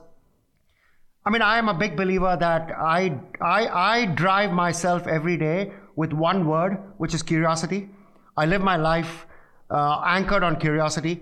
I 1.29 1.31
mean, 1.31 1.43
I 1.43 1.59
am 1.59 1.69
a 1.69 1.75
big 1.75 1.95
believer 1.95 2.35
that 2.39 2.71
I, 2.71 3.15
I, 3.39 3.67
I 3.67 4.05
drive 4.07 4.51
myself 4.51 5.05
every 5.05 5.37
day 5.37 5.71
with 5.95 6.11
one 6.11 6.47
word, 6.47 6.79
which 6.97 7.13
is 7.13 7.21
curiosity. 7.21 7.87
I 8.35 8.47
live 8.47 8.63
my 8.63 8.77
life 8.77 9.27
uh, 9.69 10.01
anchored 10.03 10.41
on 10.41 10.59
curiosity. 10.59 11.21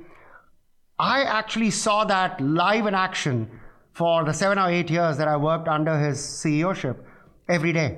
I 0.98 1.24
actually 1.24 1.72
saw 1.72 2.06
that 2.06 2.40
live 2.40 2.86
in 2.88 2.96
action 2.96 3.52
for 3.92 4.24
the 4.24 4.32
seven 4.32 4.58
or 4.58 4.70
eight 4.70 4.90
years 4.90 5.18
that 5.18 5.28
I 5.28 5.36
worked 5.36 5.68
under 5.68 6.00
his 6.00 6.20
CEOship 6.20 6.96
every 7.50 7.74
day. 7.74 7.98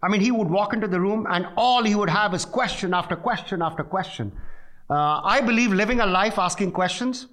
I 0.00 0.06
mean, 0.06 0.20
he 0.20 0.30
would 0.30 0.48
walk 0.48 0.74
into 0.74 0.86
the 0.86 1.00
room 1.00 1.26
and 1.28 1.44
all 1.56 1.82
he 1.82 1.96
would 1.96 2.08
have 2.08 2.34
is 2.34 2.44
question 2.44 2.94
after 2.94 3.16
question 3.16 3.62
after 3.62 3.82
question. 3.82 4.30
Uh, 4.88 5.22
I 5.24 5.40
believe 5.40 5.72
living 5.72 5.98
a 5.98 6.06
life 6.06 6.38
asking 6.38 6.70
questions 6.70 7.26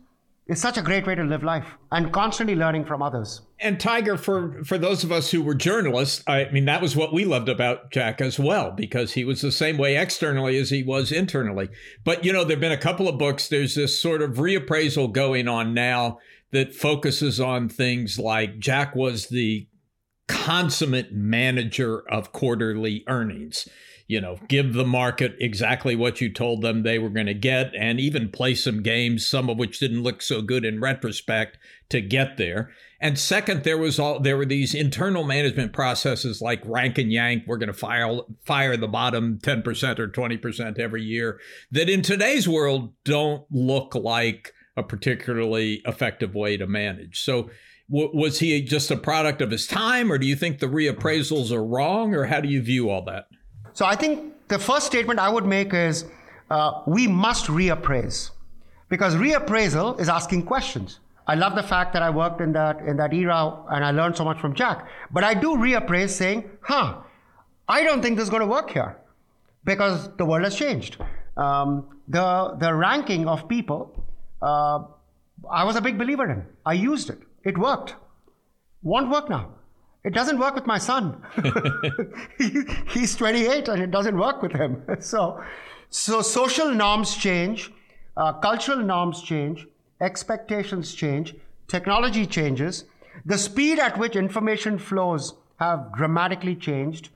is 0.47 0.61
such 0.61 0.77
a 0.77 0.81
great 0.81 1.07
way 1.07 1.15
to 1.15 1.23
live 1.23 1.43
life 1.43 1.65
and 1.91 2.13
constantly 2.13 2.55
learning 2.55 2.85
from 2.85 3.01
others. 3.01 3.41
And 3.59 3.79
Tiger, 3.79 4.17
for 4.17 4.63
for 4.63 4.77
those 4.77 5.03
of 5.03 5.11
us 5.11 5.31
who 5.31 5.41
were 5.41 5.55
journalists, 5.55 6.23
I 6.27 6.49
mean 6.51 6.65
that 6.65 6.81
was 6.81 6.95
what 6.95 7.13
we 7.13 7.25
loved 7.25 7.49
about 7.49 7.91
Jack 7.91 8.21
as 8.21 8.37
well, 8.37 8.71
because 8.71 9.13
he 9.13 9.23
was 9.23 9.41
the 9.41 9.51
same 9.51 9.77
way 9.77 9.97
externally 9.97 10.57
as 10.57 10.69
he 10.69 10.83
was 10.83 11.11
internally. 11.11 11.69
But 12.03 12.23
you 12.23 12.31
know, 12.31 12.43
there've 12.43 12.59
been 12.59 12.71
a 12.71 12.77
couple 12.77 13.07
of 13.07 13.17
books. 13.17 13.47
There's 13.47 13.75
this 13.75 13.99
sort 13.99 14.21
of 14.21 14.33
reappraisal 14.33 15.11
going 15.11 15.47
on 15.47 15.73
now 15.73 16.19
that 16.51 16.75
focuses 16.75 17.39
on 17.39 17.67
things 17.67 18.19
like 18.19 18.59
Jack 18.59 18.95
was 18.95 19.27
the 19.27 19.67
consummate 20.27 21.13
manager 21.13 22.03
of 22.09 22.31
quarterly 22.31 23.03
earnings 23.07 23.67
you 24.07 24.21
know, 24.21 24.37
give 24.47 24.73
the 24.73 24.85
market 24.85 25.35
exactly 25.39 25.95
what 25.95 26.21
you 26.21 26.31
told 26.31 26.61
them 26.61 26.83
they 26.83 26.99
were 26.99 27.09
going 27.09 27.25
to 27.25 27.33
get 27.33 27.71
and 27.75 27.99
even 27.99 28.29
play 28.29 28.53
some 28.53 28.83
games, 28.83 29.25
some 29.25 29.49
of 29.49 29.57
which 29.57 29.79
didn't 29.79 30.03
look 30.03 30.21
so 30.21 30.41
good 30.43 30.63
in 30.63 30.79
retrospect 30.79 31.57
to 31.89 32.01
get 32.01 32.37
there. 32.37 32.71
And 33.01 33.17
second, 33.17 33.63
there 33.63 33.77
was 33.77 33.99
all 33.99 34.19
there 34.19 34.37
were 34.37 34.45
these 34.45 34.75
internal 34.75 35.23
management 35.23 35.73
processes 35.73 36.39
like 36.39 36.61
rank 36.65 36.97
and 36.97 37.11
yank. 37.11 37.43
We're 37.47 37.57
going 37.57 37.67
to 37.67 37.73
fire 37.73 38.19
fire 38.45 38.77
the 38.77 38.87
bottom 38.87 39.39
10% 39.41 39.99
or 39.99 40.07
20% 40.07 40.79
every 40.79 41.03
year 41.03 41.39
that 41.71 41.89
in 41.89 42.01
today's 42.01 42.47
world 42.47 42.93
don't 43.03 43.43
look 43.51 43.95
like 43.95 44.53
a 44.77 44.83
particularly 44.83 45.81
effective 45.85 46.35
way 46.35 46.57
to 46.57 46.67
manage. 46.67 47.21
So 47.21 47.49
w- 47.89 48.11
was 48.13 48.39
he 48.39 48.61
just 48.61 48.91
a 48.91 48.97
product 48.97 49.41
of 49.41 49.51
his 49.51 49.67
time 49.67 50.11
or 50.11 50.17
do 50.17 50.27
you 50.27 50.35
think 50.35 50.59
the 50.59 50.67
reappraisals 50.67 51.51
are 51.51 51.65
wrong 51.65 52.13
or 52.13 52.25
how 52.25 52.41
do 52.41 52.49
you 52.49 52.61
view 52.61 52.89
all 52.89 53.03
that? 53.05 53.25
So 53.75 53.85
I 53.85 53.95
think 53.95 54.33
the 54.47 54.57
first 54.57 54.87
statement 54.87 55.19
I 55.19 55.29
would 55.29 55.45
make 55.45 55.73
is 55.73 56.05
uh, 56.49 56.81
we 56.87 57.07
must 57.07 57.45
reappraise 57.47 58.31
because 58.89 59.15
reappraisal 59.15 59.99
is 59.99 60.09
asking 60.09 60.43
questions. 60.53 60.99
I 61.27 61.35
love 61.35 61.55
the 61.55 61.63
fact 61.63 61.93
that 61.93 62.01
I 62.01 62.09
worked 62.09 62.41
in 62.41 62.53
that 62.53 62.81
in 62.81 62.97
that 62.97 63.13
era 63.13 63.39
and 63.69 63.85
I 63.85 63.91
learned 63.91 64.15
so 64.15 64.23
much 64.23 64.39
from 64.39 64.53
Jack. 64.55 64.87
But 65.11 65.23
I 65.23 65.33
do 65.33 65.55
reappraise 65.67 66.09
saying, 66.09 66.49
huh, 66.61 66.87
I 67.67 67.83
don't 67.83 68.01
think 68.01 68.17
this 68.17 68.23
is 68.23 68.29
going 68.29 68.47
to 68.49 68.53
work 68.57 68.69
here. 68.71 68.91
because 69.65 70.09
the 70.17 70.25
world 70.25 70.43
has 70.43 70.55
changed. 70.55 70.97
Um, 71.35 71.87
the, 72.07 72.55
the 72.59 72.73
ranking 72.73 73.27
of 73.27 73.47
people, 73.49 74.05
uh, 74.41 74.79
I 75.49 75.63
was 75.63 75.75
a 75.75 75.81
big 75.81 75.97
believer 75.97 76.31
in. 76.31 76.45
I 76.65 76.73
used 76.73 77.09
it, 77.09 77.19
it 77.43 77.57
worked. 77.57 77.95
Won't 78.83 79.09
work 79.09 79.29
now. 79.29 79.49
It 80.05 80.13
doesn't 80.13 80.37
work 80.37 80.53
with 80.53 80.67
my 80.67 80.77
son. 80.77 81.21
he, 82.37 82.61
he's 82.99 83.15
28 83.15 83.67
and 83.67 83.81
it 83.81 83.89
doesn't 83.89 84.15
work 84.15 84.43
with 84.43 84.51
him. 84.51 84.83
So, 84.99 85.43
so 85.89 86.21
social 86.21 86.71
norms 86.71 87.15
change, 87.15 87.71
uh, 88.15 88.33
cultural 88.33 88.77
norms 88.77 89.23
change, 89.23 89.65
expectations 89.99 90.93
change, 90.93 91.35
technology 91.67 92.27
changes, 92.27 92.85
the 93.25 93.37
speed 93.37 93.79
at 93.79 93.97
which 93.97 94.15
information 94.15 94.77
flows 94.77 95.33
have 95.59 95.91
dramatically 95.93 96.55
changed. 96.55 97.09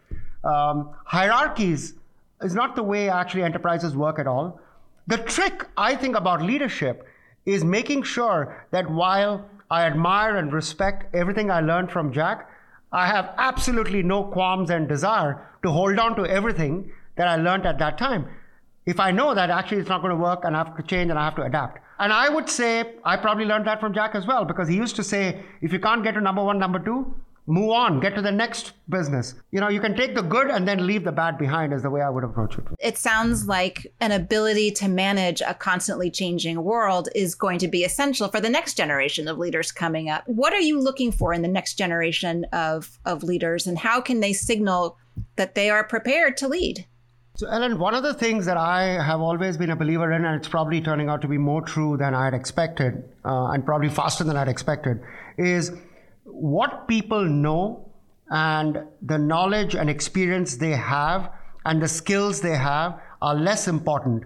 Um, 0.43 0.89
hierarchies 1.05 1.93
is 2.41 2.55
not 2.55 2.75
the 2.75 2.83
way 2.83 3.07
actually 3.09 3.43
enterprises 3.43 3.95
work 3.95 4.17
at 4.17 4.25
all. 4.25 4.59
The 5.05 5.17
trick 5.17 5.67
I 5.77 5.95
think 5.95 6.15
about 6.15 6.41
leadership 6.41 7.05
is 7.45 7.63
making 7.63 8.03
sure 8.03 8.65
that 8.71 8.89
while 8.89 9.47
I 9.69 9.85
admire 9.85 10.37
and 10.37 10.51
respect 10.51 11.13
everything 11.13 11.51
I 11.51 11.59
learned 11.61 11.91
from 11.91 12.11
Jack, 12.11 12.48
I 12.91 13.07
have 13.07 13.33
absolutely 13.37 14.01
no 14.01 14.23
qualms 14.23 14.69
and 14.69 14.87
desire 14.87 15.47
to 15.63 15.71
hold 15.71 15.99
on 15.99 16.15
to 16.15 16.25
everything 16.25 16.91
that 17.17 17.27
I 17.27 17.35
learned 17.35 17.65
at 17.65 17.77
that 17.79 17.97
time. 17.97 18.27
If 18.85 18.99
I 18.99 19.11
know 19.11 19.35
that 19.35 19.49
actually 19.49 19.81
it's 19.81 19.89
not 19.89 20.01
going 20.01 20.15
to 20.15 20.21
work 20.21 20.43
and 20.43 20.55
I 20.55 20.63
have 20.63 20.75
to 20.75 20.83
change 20.83 21.09
and 21.11 21.19
I 21.19 21.25
have 21.25 21.35
to 21.35 21.43
adapt. 21.43 21.79
And 21.99 22.11
I 22.11 22.29
would 22.29 22.49
say 22.49 22.95
I 23.03 23.17
probably 23.17 23.45
learned 23.45 23.67
that 23.67 23.79
from 23.79 23.93
Jack 23.93 24.15
as 24.15 24.25
well 24.25 24.45
because 24.45 24.67
he 24.67 24.75
used 24.75 24.95
to 24.95 25.03
say, 25.03 25.43
if 25.61 25.71
you 25.71 25.79
can't 25.79 26.03
get 26.03 26.13
to 26.13 26.21
number 26.21 26.43
one, 26.43 26.57
number 26.57 26.79
two, 26.79 27.13
move 27.47 27.71
on, 27.71 27.99
get 27.99 28.15
to 28.15 28.21
the 28.21 28.31
next 28.31 28.73
business. 28.89 29.35
You 29.51 29.59
know, 29.59 29.69
you 29.69 29.79
can 29.79 29.95
take 29.95 30.15
the 30.15 30.21
good 30.21 30.49
and 30.49 30.67
then 30.67 30.85
leave 30.85 31.03
the 31.03 31.11
bad 31.11 31.37
behind, 31.37 31.73
is 31.73 31.81
the 31.81 31.89
way 31.89 32.01
I 32.01 32.09
would 32.09 32.23
approach 32.23 32.57
it. 32.57 32.65
It 32.79 32.97
sounds 32.97 33.47
like 33.47 33.91
an 33.99 34.11
ability 34.11 34.71
to 34.71 34.87
manage 34.87 35.41
a 35.41 35.53
constantly 35.53 36.11
changing 36.11 36.63
world 36.63 37.09
is 37.15 37.35
going 37.35 37.59
to 37.59 37.67
be 37.67 37.83
essential 37.83 38.27
for 38.27 38.39
the 38.39 38.49
next 38.49 38.75
generation 38.75 39.27
of 39.27 39.37
leaders 39.37 39.71
coming 39.71 40.09
up. 40.09 40.23
What 40.27 40.53
are 40.53 40.59
you 40.59 40.79
looking 40.79 41.11
for 41.11 41.33
in 41.33 41.41
the 41.41 41.47
next 41.47 41.75
generation 41.75 42.45
of, 42.53 42.99
of 43.05 43.23
leaders, 43.23 43.67
and 43.67 43.77
how 43.77 44.01
can 44.01 44.19
they 44.19 44.33
signal 44.33 44.97
that 45.35 45.55
they 45.55 45.69
are 45.69 45.83
prepared 45.83 46.37
to 46.37 46.47
lead? 46.47 46.85
So, 47.35 47.47
Ellen, 47.47 47.79
one 47.79 47.95
of 47.95 48.03
the 48.03 48.13
things 48.13 48.45
that 48.47 48.57
I 48.57 49.01
have 49.01 49.21
always 49.21 49.55
been 49.55 49.69
a 49.69 49.75
believer 49.75 50.11
in, 50.11 50.25
and 50.25 50.35
it's 50.35 50.49
probably 50.49 50.81
turning 50.81 51.07
out 51.07 51.21
to 51.21 51.27
be 51.29 51.37
more 51.37 51.61
true 51.61 51.95
than 51.95 52.13
I 52.13 52.25
had 52.25 52.33
expected, 52.33 53.01
uh, 53.23 53.51
and 53.51 53.65
probably 53.65 53.87
faster 53.87 54.25
than 54.25 54.35
I 54.35 54.39
had 54.39 54.49
expected, 54.49 54.99
is 55.37 55.71
what 56.23 56.87
people 56.87 57.23
know 57.23 57.89
and 58.29 58.83
the 59.01 59.17
knowledge 59.17 59.75
and 59.75 59.89
experience 59.89 60.57
they 60.57 60.71
have 60.71 61.31
and 61.65 61.81
the 61.81 61.87
skills 61.87 62.41
they 62.41 62.55
have 62.55 62.99
are 63.21 63.35
less 63.35 63.67
important 63.67 64.23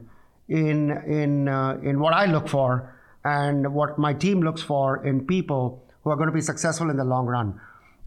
in 0.50 0.92
in 1.08 1.48
uh, 1.48 1.78
in 1.84 2.00
what 2.00 2.14
I 2.14 2.26
look 2.26 2.48
for 2.48 2.96
and 3.24 3.74
what 3.74 3.98
my 3.98 4.14
team 4.14 4.42
looks 4.42 4.62
for 4.62 5.06
in 5.06 5.26
people 5.26 5.84
who 6.04 6.10
are 6.10 6.16
going 6.16 6.28
to 6.28 6.34
be 6.34 6.42
successful 6.42 6.90
in 6.90 6.98
the 6.98 7.04
long 7.04 7.26
run. 7.26 7.60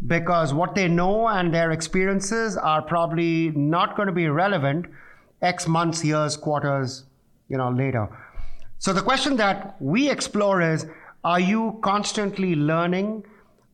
Because 0.07 0.53
what 0.53 0.75
they 0.75 0.89
know 0.89 1.27
and 1.29 1.55
their 1.55 1.71
experiences 1.71 2.57
are 2.59 2.83
probably 2.83 3.51
not 3.51 3.97
going 3.97 4.07
to 4.07 4.13
be 4.13 4.29
relevant 4.29 4.87
x 5.41 5.67
months 5.67 6.05
years 6.05 6.37
quarters 6.37 7.05
you 7.49 7.57
know 7.57 7.71
later. 7.71 8.09
So 8.79 8.93
the 8.93 9.03
question 9.03 9.37
that 9.37 9.77
we 9.81 10.11
explore 10.11 10.61
is 10.61 10.87
are 11.25 11.41
you 11.41 11.79
constantly 11.83 12.55
learning 12.55 13.25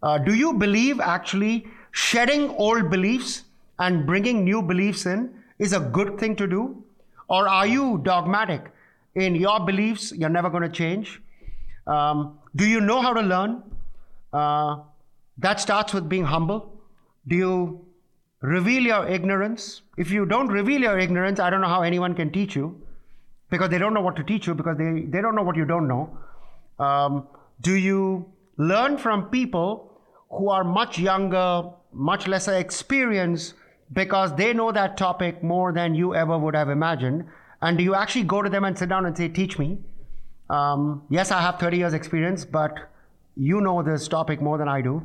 uh, 0.03 0.19
do 0.19 0.35
you 0.35 0.53
believe 0.55 1.01
actually 1.01 1.67
shedding 1.93 2.51
old 2.51 2.91
beliefs 2.91 3.45
and 3.79 4.07
bringing 4.07 4.45
new 4.45 4.63
beliefs 4.63 5.07
in 5.07 5.33
is 5.59 5.73
a 5.73 5.81
good 5.81 6.19
thing 6.19 6.37
to 6.37 6.47
do? 6.47 6.85
Or 7.29 7.49
are 7.49 7.67
you 7.67 7.99
dogmatic 7.99 8.71
in 9.15 9.35
your 9.35 9.61
beliefs? 9.61 10.13
You're 10.13 10.29
never 10.29 10.51
going 10.51 10.63
to 10.63 10.69
change. 10.69 11.21
Um, 11.87 12.39
do 12.57 12.67
you 12.67 12.81
know 12.81 13.01
how 13.01 13.13
to 13.13 13.21
learn? 13.21 13.63
Uh, 14.33 14.79
that 15.39 15.61
starts 15.61 15.95
with 15.95 16.09
being 16.09 16.25
humble. 16.25 16.81
Do 17.29 17.37
you 17.37 17.87
reveal 18.41 18.83
your 18.83 19.07
ignorance? 19.07 19.83
If 19.97 20.11
you 20.11 20.27
don't 20.27 20.49
reveal 20.49 20.81
your 20.81 20.99
ignorance, 20.99 21.41
I 21.41 21.49
don't 21.51 21.61
know 21.61 21.69
how 21.69 21.83
anyone 21.83 22.15
can 22.15 22.31
teach 22.31 22.57
you 22.57 22.81
because 23.51 23.71
they 23.71 23.79
don't 23.79 23.95
know 23.95 24.01
what 24.01 24.17
to 24.17 24.25
teach 24.25 24.47
you 24.47 24.55
because 24.55 24.77
they, 24.77 25.03
they 25.03 25.21
don't 25.21 25.35
know 25.35 25.43
what 25.43 25.57
you 25.57 25.65
don't 25.65 25.87
know. 25.87 26.19
Um, 26.79 27.29
do 27.61 27.77
you 27.77 28.33
learn 28.57 28.99
from 28.99 29.27
people 29.27 29.92
who 30.33 30.49
are 30.49 30.65
much 30.65 30.99
younger, 30.99 31.71
much 31.93 32.27
lesser 32.27 32.55
experienced, 32.55 33.55
because 33.93 34.35
they 34.37 34.53
know 34.53 34.73
that 34.73 34.97
topic 34.97 35.43
more 35.43 35.73
than 35.73 35.95
you 35.95 36.15
ever 36.15 36.39
would 36.39 36.55
have 36.55 36.71
imagined. 36.71 37.25
And 37.61 37.79
do 37.79 37.85
you 37.85 37.95
actually 37.95 38.25
go 38.25 38.43
to 38.43 38.49
them 38.49 38.65
and 38.65 38.77
sit 38.77 38.89
down 38.89 39.07
and 39.07 39.17
say, 39.17 39.29
Teach 39.29 39.59
me? 39.59 39.79
Um, 40.49 41.03
yes, 41.11 41.31
I 41.31 41.41
have 41.41 41.59
30 41.59 41.77
years 41.77 41.95
experience, 41.95 42.45
but 42.45 42.75
you 43.37 43.61
know 43.61 43.83
this 43.83 44.09
topic 44.09 44.41
more 44.43 44.59
than 44.59 44.69
I 44.69 44.81
do. 44.81 45.03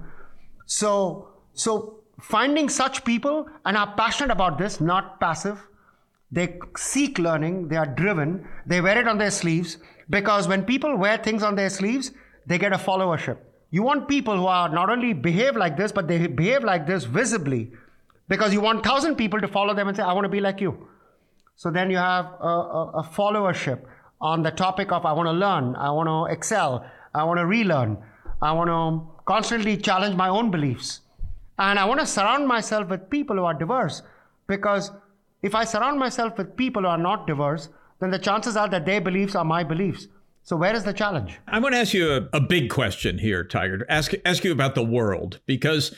So, 0.66 1.30
so 1.54 2.00
finding 2.20 2.70
such 2.70 3.06
people 3.06 3.48
and 3.66 3.78
are 3.78 3.94
passionate 3.96 4.32
about 4.32 4.58
this, 4.58 4.82
not 4.82 5.20
passive. 5.20 5.60
They 6.32 6.60
seek 6.76 7.20
learning, 7.20 7.70
they 7.70 7.78
are 7.78 7.86
driven, 7.86 8.48
they 8.66 8.82
wear 8.82 9.00
it 9.00 9.08
on 9.08 9.18
their 9.18 9.32
sleeves 9.32 9.78
because 10.10 10.48
when 10.48 10.64
people 10.64 10.98
wear 10.98 11.18
things 11.18 11.44
on 11.44 11.56
their 11.56 11.70
sleeves, 11.70 12.12
they 12.46 12.58
get 12.58 12.74
a 12.74 12.78
followership. 12.78 13.38
You 13.70 13.84
want 13.84 14.08
people 14.08 14.38
who 14.38 14.48
are 14.48 14.70
not 14.70 14.90
only 14.90 15.14
behave 15.14 15.56
like 15.56 15.76
this, 15.78 15.92
but 15.92 16.08
they 16.08 16.28
behave 16.28 16.64
like 16.64 16.88
this 16.88 17.04
visibly 17.04 17.72
because 18.28 18.54
you 18.54 18.62
want 18.62 18.84
thousand 18.84 19.16
people 19.16 19.42
to 19.42 19.48
follow 19.48 19.74
them 19.74 19.88
and 19.88 19.98
say, 19.98 20.04
I 20.04 20.14
want 20.14 20.26
to 20.26 20.30
be 20.30 20.40
like 20.40 20.62
you. 20.62 20.88
So 21.56 21.72
then 21.72 21.90
you 21.90 21.98
have 21.98 22.26
a, 22.40 22.48
a, 22.48 22.92
a 23.00 23.04
followership 23.04 23.82
on 24.22 24.44
the 24.44 24.52
topic 24.52 24.92
of 24.92 25.06
I 25.06 25.12
want 25.12 25.28
to 25.28 25.34
learn, 25.34 25.76
I 25.76 25.92
want 25.92 26.08
to 26.08 26.34
excel, 26.34 26.86
I 27.14 27.24
want 27.24 27.40
to 27.40 27.46
relearn, 27.46 27.98
I 28.42 28.52
want 28.54 28.70
to 28.70 29.24
constantly 29.26 29.78
challenge 29.78 30.16
my 30.16 30.30
own 30.30 30.52
beliefs. 30.52 31.02
And 31.60 31.80
I 31.80 31.86
want 31.86 32.00
to 32.00 32.06
surround 32.06 32.48
myself 32.48 32.88
with 32.90 33.10
people 33.10 33.36
who 33.36 33.44
are 33.44 33.54
diverse 33.54 34.02
because 34.48 34.92
if 35.42 35.56
I 35.56 35.66
surround 35.66 36.00
myself 36.00 36.38
with 36.38 36.56
people 36.56 36.84
who 36.84 36.88
are 36.88 36.98
not 36.98 37.28
diverse, 37.28 37.70
then 38.00 38.12
the 38.12 38.20
chances 38.20 38.56
are 38.56 38.70
that 38.70 38.86
their 38.86 39.02
beliefs 39.02 39.36
are 39.36 39.46
my 39.46 39.64
beliefs. 39.64 40.08
So 40.48 40.56
where 40.56 40.74
is 40.74 40.86
the 40.86 40.94
challenge? 40.94 41.38
I'm 41.46 41.62
going 41.62 41.74
to 41.74 41.80
ask 41.80 41.94
you 41.94 42.10
a, 42.10 42.30
a 42.38 42.40
big 42.40 42.70
question 42.70 43.18
here, 43.18 43.44
Tiger. 43.44 43.86
Ask 43.90 44.14
ask 44.24 44.46
you 44.46 44.54
about 44.54 44.76
the 44.76 44.84
world 44.84 45.42
because 45.46 45.94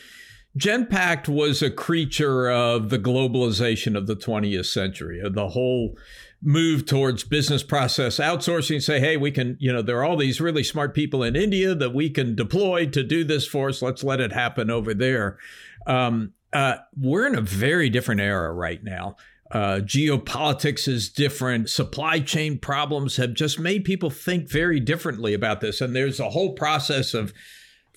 Genpact 0.58 1.28
was 1.28 1.62
a 1.62 1.70
creature 1.70 2.50
of 2.50 2.90
the 2.90 2.98
globalization 2.98 3.96
of 3.96 4.08
the 4.08 4.16
20th 4.16 4.66
century, 4.66 5.22
the 5.24 5.50
whole 5.50 5.96
move 6.42 6.88
towards 6.88 7.24
business 7.24 7.62
process 7.62 8.18
outsourcing. 8.18 8.82
Say, 8.82 9.00
hey, 9.00 9.18
we 9.18 9.30
can, 9.30 9.56
you 9.60 9.72
know, 9.72 9.84
there 9.84 10.00
are 10.00 10.04
all 10.04 10.18
these 10.18 10.42
really 10.42 10.64
smart 10.64 10.96
people 10.96 11.22
in 11.22 11.36
India 11.36 11.76
that 11.76 11.94
we 11.94 12.10
can 12.10 12.34
deploy 12.34 12.88
to 12.88 13.04
do 13.04 13.24
this 13.24 13.46
for 13.46 13.70
us. 13.70 13.84
Let's 13.84 14.04
let 14.04 14.20
it 14.20 14.32
happen 14.32 14.72
over 14.72 14.96
there. 14.96 15.38
Um, 15.86 16.34
uh, 16.52 16.78
we're 17.00 17.28
in 17.28 17.36
a 17.36 17.42
very 17.42 17.92
different 17.92 18.22
era 18.22 18.52
right 18.52 18.84
now. 18.84 19.16
Uh, 19.52 19.80
geopolitics 19.82 20.88
is 20.88 21.10
different. 21.10 21.70
Supply 21.70 22.20
chain 22.20 22.60
problems 22.60 23.18
have 23.18 23.34
just 23.34 23.60
made 23.60 23.84
people 23.84 24.10
think 24.10 24.50
very 24.50 24.80
differently 24.80 25.34
about 25.34 25.60
this. 25.60 25.82
And 25.82 25.96
there's 25.96 26.20
a 26.20 26.30
whole 26.30 26.54
process 26.54 27.14
of 27.14 27.34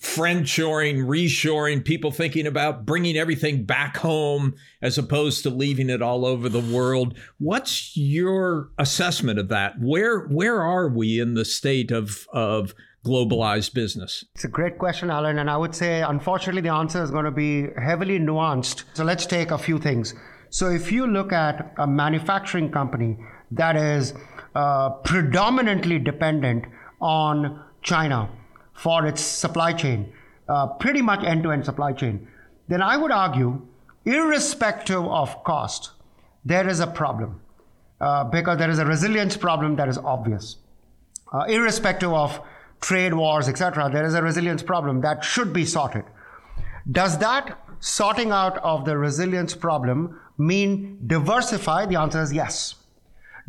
friendshoring, 0.01 1.05
reshoring, 1.05 1.83
people 1.83 2.11
thinking 2.11 2.45
about 2.45 2.85
bringing 2.85 3.15
everything 3.15 3.63
back 3.63 3.97
home 3.97 4.53
as 4.81 4.97
opposed 4.97 5.43
to 5.43 5.49
leaving 5.49 5.89
it 5.89 6.01
all 6.01 6.25
over 6.25 6.49
the 6.49 6.59
world. 6.59 7.17
What's 7.37 7.95
your 7.95 8.69
assessment 8.77 9.39
of 9.39 9.47
that? 9.47 9.79
Where 9.79 10.21
where 10.27 10.61
are 10.61 10.89
we 10.89 11.19
in 11.19 11.35
the 11.35 11.45
state 11.45 11.91
of 11.91 12.27
of 12.33 12.73
globalized 13.05 13.73
business? 13.73 14.25
It's 14.35 14.43
a 14.43 14.49
great 14.49 14.77
question, 14.77 15.09
Alan, 15.09 15.39
and 15.39 15.49
I 15.49 15.57
would 15.57 15.73
say 15.73 16.01
unfortunately 16.01 16.61
the 16.61 16.73
answer 16.73 17.01
is 17.01 17.11
going 17.11 17.25
to 17.25 17.31
be 17.31 17.67
heavily 17.77 18.19
nuanced. 18.19 18.83
So 18.93 19.03
let's 19.03 19.25
take 19.25 19.51
a 19.51 19.57
few 19.57 19.77
things. 19.77 20.13
So 20.53 20.69
if 20.69 20.91
you 20.91 21.07
look 21.07 21.33
at 21.33 21.73
a 21.79 21.87
manufacturing 21.87 22.69
company 22.69 23.17
that 23.49 23.75
is 23.75 24.13
uh, 24.53 24.91
predominantly 25.03 25.97
dependent 25.97 26.65
on 27.01 27.59
China 27.81 28.29
for 28.75 29.07
its 29.07 29.19
supply 29.19 29.73
chain, 29.73 30.13
uh, 30.47 30.67
pretty 30.67 31.01
much 31.01 31.23
end 31.23 31.41
to 31.41 31.51
end 31.51 31.65
supply 31.65 31.91
chain, 31.91 32.27
then 32.67 32.83
I 32.83 32.97
would 32.97 33.09
argue, 33.09 33.65
irrespective 34.05 35.03
of 35.03 35.43
cost, 35.43 35.89
there 36.45 36.69
is 36.69 36.81
a 36.81 36.87
problem 36.87 37.41
uh, 37.99 38.25
because 38.25 38.59
there 38.59 38.69
is 38.69 38.77
a 38.77 38.85
resilience 38.85 39.35
problem 39.35 39.75
that 39.77 39.89
is 39.89 39.97
obvious. 39.97 40.57
Uh, 41.33 41.45
irrespective 41.45 42.13
of 42.13 42.39
trade 42.79 43.15
wars, 43.15 43.49
etc., 43.49 43.89
there 43.91 44.05
is 44.05 44.13
a 44.13 44.21
resilience 44.21 44.61
problem 44.61 45.01
that 45.01 45.23
should 45.23 45.51
be 45.51 45.65
sorted. 45.65 46.03
Does 46.91 47.17
that 47.17 47.57
sorting 47.79 48.31
out 48.31 48.59
of 48.59 48.85
the 48.85 48.95
resilience 48.97 49.55
problem 49.55 50.19
mean 50.37 50.99
diversify? 51.05 51.85
The 51.85 51.95
answer 51.95 52.21
is 52.21 52.33
yes. 52.33 52.75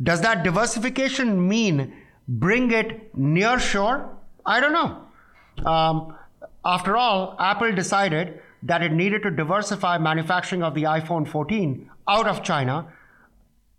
Does 0.03 0.21
that 0.23 0.43
diversification 0.43 1.49
mean 1.49 1.95
bring 2.27 2.71
it 2.73 3.15
near 3.17 3.59
shore? 3.59 4.11
I 4.45 4.61
don't 4.61 4.73
know. 4.73 5.71
Um, 5.71 6.17
after 6.65 6.97
all, 6.97 7.37
Apple 7.39 7.73
decided 7.73 8.41
that 8.63 8.83
it 8.83 8.93
needed 8.93 9.23
to 9.23 9.31
diversify 9.31 9.99
manufacturing 9.99 10.63
of 10.63 10.75
the 10.75 10.85
iPhone 10.85 11.29
14 11.29 11.91
out 12.09 12.27
of 12.27 12.43
China. 12.43 12.87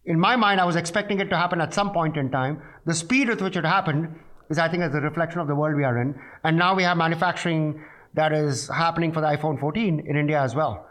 in 0.06 0.20
my 0.20 0.36
mind, 0.36 0.62
I 0.62 0.66
was 0.66 0.76
expecting 0.76 1.20
it 1.20 1.32
to 1.32 1.38
happen 1.38 1.60
at 1.60 1.74
some 1.74 1.92
point 1.92 2.16
in 2.16 2.30
time. 2.30 2.62
The 2.86 2.94
speed 2.94 3.28
with 3.28 3.42
which 3.42 3.58
it 3.58 3.66
happened 3.66 4.20
is, 4.50 4.60
I 4.60 4.68
think, 4.70 4.84
as 4.84 4.94
a 4.94 5.00
reflection 5.00 5.40
of 5.40 5.48
the 5.48 5.56
world 5.56 5.76
we 5.76 5.84
are 5.84 6.00
in. 6.00 6.14
And 6.44 6.58
now 6.58 6.76
we 6.76 6.84
have 6.84 6.96
manufacturing 6.96 7.84
that 8.14 8.32
is 8.32 8.68
happening 8.68 9.12
for 9.12 9.22
the 9.22 9.28
iPhone 9.28 9.60
14 9.60 10.06
in 10.08 10.16
India 10.16 10.40
as 10.40 10.54
well. 10.54 10.88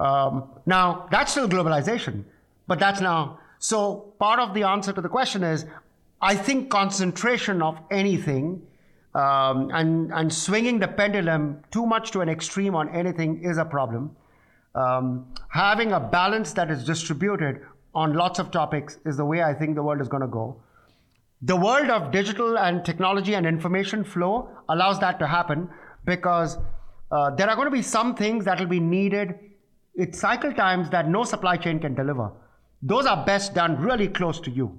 Um, 0.00 0.50
now, 0.66 1.06
that's 1.10 1.32
still 1.32 1.48
globalization, 1.48 2.24
but 2.66 2.78
that's 2.78 3.00
now. 3.00 3.38
So, 3.58 4.14
part 4.18 4.40
of 4.40 4.54
the 4.54 4.62
answer 4.62 4.92
to 4.92 5.00
the 5.00 5.08
question 5.08 5.44
is 5.44 5.66
I 6.22 6.34
think 6.34 6.70
concentration 6.70 7.62
of 7.62 7.78
anything 7.90 8.62
um, 9.14 9.70
and, 9.72 10.12
and 10.12 10.32
swinging 10.32 10.78
the 10.78 10.88
pendulum 10.88 11.62
too 11.70 11.84
much 11.84 12.10
to 12.12 12.20
an 12.20 12.28
extreme 12.28 12.74
on 12.74 12.88
anything 12.90 13.42
is 13.42 13.58
a 13.58 13.64
problem. 13.64 14.16
Um, 14.74 15.26
having 15.50 15.92
a 15.92 16.00
balance 16.00 16.52
that 16.54 16.70
is 16.70 16.84
distributed 16.84 17.60
on 17.94 18.14
lots 18.14 18.38
of 18.38 18.50
topics 18.50 18.98
is 19.04 19.16
the 19.16 19.24
way 19.24 19.42
I 19.42 19.52
think 19.52 19.74
the 19.74 19.82
world 19.82 20.00
is 20.00 20.08
going 20.08 20.22
to 20.22 20.28
go. 20.28 20.56
The 21.42 21.56
world 21.56 21.90
of 21.90 22.12
digital 22.12 22.58
and 22.58 22.84
technology 22.84 23.34
and 23.34 23.46
information 23.46 24.04
flow 24.04 24.48
allows 24.68 25.00
that 25.00 25.18
to 25.18 25.26
happen 25.26 25.68
because 26.04 26.58
uh, 27.10 27.30
there 27.34 27.48
are 27.48 27.56
going 27.56 27.66
to 27.66 27.72
be 27.72 27.82
some 27.82 28.14
things 28.14 28.44
that 28.44 28.60
will 28.60 28.66
be 28.66 28.80
needed. 28.80 29.34
It's 30.02 30.18
cycle 30.18 30.54
times 30.54 30.88
that 30.90 31.10
no 31.10 31.24
supply 31.24 31.58
chain 31.58 31.78
can 31.78 31.94
deliver. 31.94 32.32
Those 32.80 33.04
are 33.04 33.22
best 33.26 33.52
done 33.52 33.78
really 33.78 34.08
close 34.08 34.40
to 34.40 34.50
you. 34.50 34.78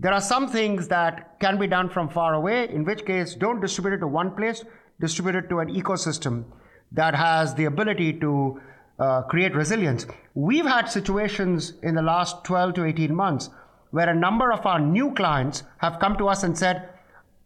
There 0.00 0.12
are 0.12 0.20
some 0.20 0.48
things 0.48 0.88
that 0.88 1.38
can 1.38 1.60
be 1.60 1.68
done 1.68 1.88
from 1.88 2.08
far 2.08 2.34
away, 2.34 2.68
in 2.68 2.84
which 2.84 3.04
case, 3.06 3.36
don't 3.36 3.60
distribute 3.60 3.92
it 3.92 3.98
to 3.98 4.08
one 4.08 4.34
place, 4.34 4.64
distribute 4.98 5.36
it 5.36 5.48
to 5.50 5.60
an 5.60 5.72
ecosystem 5.72 6.42
that 6.90 7.14
has 7.14 7.54
the 7.54 7.66
ability 7.66 8.14
to 8.14 8.60
uh, 8.98 9.22
create 9.22 9.54
resilience. 9.54 10.06
We've 10.34 10.66
had 10.66 10.88
situations 10.88 11.74
in 11.84 11.94
the 11.94 12.02
last 12.02 12.42
12 12.42 12.74
to 12.74 12.84
18 12.84 13.14
months 13.14 13.48
where 13.92 14.08
a 14.08 14.14
number 14.26 14.50
of 14.50 14.66
our 14.66 14.80
new 14.80 15.14
clients 15.14 15.62
have 15.78 16.00
come 16.00 16.16
to 16.16 16.26
us 16.26 16.42
and 16.42 16.58
said, 16.58 16.88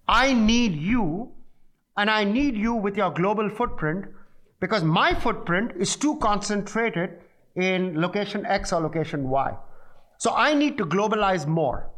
I 0.09 0.33
need 0.33 0.75
you, 0.77 1.31
and 1.99 2.09
I 2.09 2.25
need 2.25 2.57
you 2.57 2.73
with 2.73 2.97
your 2.97 3.11
global 3.11 3.51
footprint 3.51 4.07
because 4.61 4.83
my 4.83 5.15
footprint 5.15 5.73
is 5.79 5.97
too 5.97 6.17
concentrated 6.19 7.11
in 7.55 8.01
location 8.01 8.45
X 8.47 8.73
or 8.73 8.81
location 8.81 9.29
Y. 9.29 9.55
So 10.19 10.35
I 10.35 10.55
need 10.55 10.79
to 10.79 10.87
globalize 10.87 11.47
more 11.47 11.91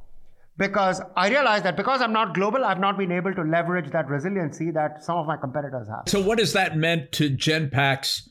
because 0.58 1.00
I 1.16 1.28
realize 1.30 1.62
that 1.62 1.76
because 1.76 2.02
I'm 2.02 2.12
not 2.12 2.34
global, 2.34 2.64
I've 2.64 2.80
not 2.80 2.98
been 2.98 3.12
able 3.12 3.32
to 3.34 3.42
leverage 3.42 3.90
that 3.92 4.08
resiliency 4.08 4.70
that 4.72 5.04
some 5.04 5.16
of 5.16 5.26
my 5.26 5.36
competitors 5.36 5.88
have. 5.88 6.02
So, 6.08 6.20
what 6.20 6.38
has 6.40 6.52
that 6.52 6.76
meant 6.76 7.12
to 7.12 7.30
Genpact's 7.30 8.28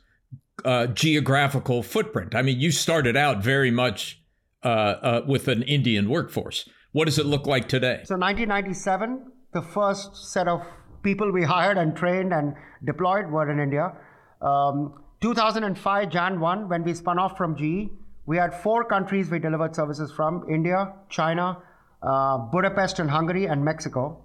uh, 0.66 0.88
geographical 0.88 1.84
footprint? 1.84 2.36
I 2.36 2.42
mean, 2.42 2.60
you 2.60 2.72
started 2.72 3.16
out 3.16 3.42
very 3.42 3.72
much 3.72 4.22
uh, 4.64 4.68
uh, 4.68 5.22
with 5.26 5.48
an 5.48 5.64
Indian 5.64 6.10
workforce. 6.10 6.68
What 6.92 7.06
does 7.06 7.18
it 7.18 7.26
look 7.26 7.48
like 7.48 7.70
today? 7.70 8.02
So, 8.04 8.16
1997, 8.16 9.32
the 9.54 9.62
first 9.62 10.32
set 10.32 10.48
of 10.48 10.66
people 11.04 11.32
we 11.32 11.44
hired 11.44 11.78
and 11.78 11.96
trained 11.96 12.34
and 12.34 12.56
deployed 12.84 13.32
were 13.32 13.50
in 13.50 13.60
India. 13.60 13.94
Um, 14.42 15.02
2005, 15.22 16.10
Jan 16.10 16.40
1, 16.40 16.70
when 16.70 16.84
we 16.84 16.94
spun 16.94 17.18
off 17.18 17.38
from 17.38 17.56
GE, 17.56 17.90
we 18.26 18.38
had 18.38 18.54
four 18.54 18.84
countries 18.84 19.32
we 19.32 19.40
delivered 19.40 19.76
services 19.76 20.12
from 20.12 20.46
India, 20.50 20.94
China, 21.10 21.58
uh, 22.04 22.38
Budapest 22.38 23.00
in 23.00 23.08
Hungary, 23.08 23.46
and 23.46 23.64
Mexico. 23.64 24.22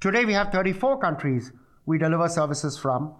Today 0.00 0.24
we 0.24 0.32
have 0.34 0.50
34 0.50 0.98
countries 0.98 1.52
we 1.86 1.96
deliver 1.96 2.28
services 2.28 2.76
from. 2.76 3.14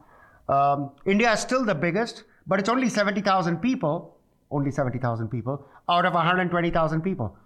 Um, 0.48 0.90
India 1.06 1.32
is 1.32 1.40
still 1.40 1.64
the 1.64 1.74
biggest, 1.74 2.24
but 2.46 2.58
it's 2.60 2.68
only 2.68 2.88
70,000 2.88 3.58
people, 3.58 4.16
only 4.50 4.70
70,000 4.70 5.28
people 5.28 5.64
out 5.88 6.04
of 6.04 6.14
120,000 6.14 7.00
people. 7.00 7.36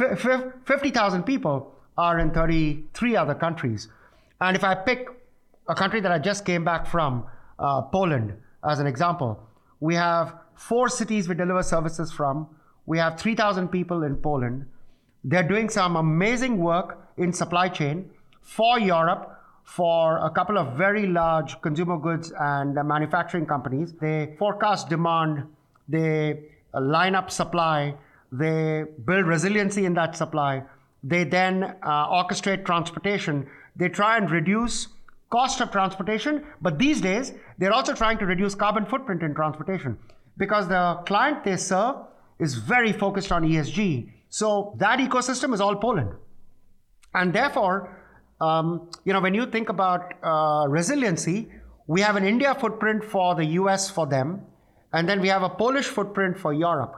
F- 0.00 0.44
50,000 0.66 1.22
people 1.22 1.72
are 1.96 2.18
in 2.18 2.30
33 2.30 3.16
other 3.16 3.34
countries. 3.34 3.88
And 4.40 4.56
if 4.56 4.64
I 4.64 4.74
pick 4.74 5.08
a 5.68 5.74
country 5.74 6.00
that 6.00 6.12
I 6.12 6.18
just 6.18 6.44
came 6.44 6.64
back 6.64 6.86
from, 6.86 7.24
uh, 7.58 7.82
Poland, 7.82 8.34
as 8.68 8.78
an 8.78 8.86
example, 8.86 9.38
we 9.80 9.94
have 9.94 10.34
four 10.54 10.88
cities 10.88 11.28
we 11.28 11.34
deliver 11.34 11.62
services 11.62 12.12
from. 12.12 12.48
We 12.86 12.98
have 12.98 13.18
3,000 13.18 13.68
people 13.68 14.02
in 14.02 14.16
Poland. 14.16 14.66
They're 15.22 15.48
doing 15.48 15.68
some 15.68 15.96
amazing 15.96 16.58
work 16.58 16.98
in 17.16 17.32
supply 17.32 17.68
chain 17.68 18.10
for 18.42 18.78
Europe 18.78 19.30
for 19.64 20.18
a 20.18 20.30
couple 20.30 20.58
of 20.58 20.76
very 20.76 21.06
large 21.06 21.60
consumer 21.62 21.98
goods 21.98 22.32
and 22.38 22.74
manufacturing 22.86 23.46
companies. 23.46 23.94
They 23.94 24.36
forecast 24.38 24.90
demand, 24.90 25.44
they 25.88 26.50
line 26.78 27.14
up 27.14 27.30
supply, 27.30 27.94
they 28.30 28.84
build 29.04 29.26
resiliency 29.26 29.86
in 29.86 29.94
that 29.94 30.16
supply, 30.16 30.62
they 31.02 31.24
then 31.24 31.76
uh, 31.82 32.08
orchestrate 32.08 32.64
transportation. 32.64 33.46
They 33.76 33.88
try 33.88 34.16
and 34.16 34.30
reduce 34.30 34.88
cost 35.36 35.60
of 35.60 35.70
transportation, 35.70 36.44
but 36.62 36.78
these 36.78 37.00
days 37.00 37.32
they're 37.58 37.76
also 37.78 37.94
trying 38.02 38.18
to 38.18 38.26
reduce 38.26 38.54
carbon 38.64 38.86
footprint 38.86 39.22
in 39.22 39.34
transportation 39.34 39.98
because 40.36 40.68
the 40.68 40.82
client 41.06 41.44
they 41.44 41.56
serve 41.56 41.96
is 42.38 42.54
very 42.54 42.92
focused 42.92 43.32
on 43.32 43.42
ESG. 43.42 44.10
So 44.28 44.76
that 44.78 44.98
ecosystem 44.98 45.54
is 45.54 45.60
all 45.60 45.76
Poland. 45.76 46.10
And 47.14 47.32
therefore, 47.32 47.76
um, 48.40 48.90
you 49.04 49.12
know, 49.12 49.20
when 49.20 49.34
you 49.34 49.46
think 49.46 49.68
about 49.68 50.14
uh, 50.22 50.66
resiliency, 50.68 51.48
we 51.86 52.00
have 52.00 52.16
an 52.16 52.24
India 52.24 52.54
footprint 52.54 53.04
for 53.04 53.34
the 53.34 53.44
US 53.60 53.90
for 53.90 54.06
them, 54.06 54.40
and 54.92 55.08
then 55.08 55.20
we 55.20 55.28
have 55.28 55.42
a 55.42 55.48
Polish 55.48 55.86
footprint 55.86 56.38
for 56.38 56.52
Europe. 56.52 56.94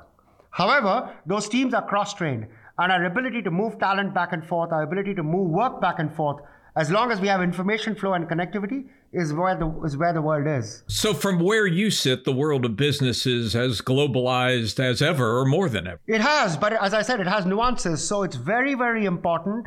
However, 0.50 1.14
those 1.26 1.48
teams 1.48 1.74
are 1.74 1.86
cross 1.86 2.14
trained, 2.14 2.46
and 2.78 2.92
our 2.92 3.04
ability 3.04 3.42
to 3.42 3.50
move 3.50 3.78
talent 3.78 4.14
back 4.14 4.32
and 4.32 4.44
forth, 4.44 4.72
our 4.72 4.82
ability 4.82 5.14
to 5.14 5.22
move 5.22 5.50
work 5.50 5.80
back 5.80 5.98
and 5.98 6.12
forth, 6.14 6.38
as 6.76 6.90
long 6.90 7.10
as 7.10 7.20
we 7.20 7.28
have 7.28 7.42
information 7.42 7.94
flow 7.94 8.12
and 8.12 8.28
connectivity, 8.28 8.86
is 9.12 9.32
where 9.32 9.56
the 9.56 9.68
is 9.84 9.96
where 9.96 10.12
the 10.12 10.20
world 10.20 10.46
is. 10.46 10.82
So 10.88 11.14
from 11.14 11.40
where 11.40 11.66
you 11.66 11.90
sit, 11.90 12.24
the 12.24 12.32
world 12.32 12.64
of 12.66 12.76
business 12.76 13.24
is 13.24 13.56
as 13.56 13.80
globalized 13.80 14.78
as 14.78 15.00
ever 15.00 15.38
or 15.38 15.46
more 15.46 15.68
than 15.70 15.86
ever. 15.86 16.00
It 16.06 16.20
has, 16.20 16.56
but 16.56 16.74
as 16.74 16.92
I 16.92 17.02
said, 17.02 17.20
it 17.20 17.26
has 17.26 17.46
nuances. 17.46 18.06
So 18.06 18.22
it's 18.24 18.36
very, 18.36 18.74
very 18.74 19.06
important 19.06 19.66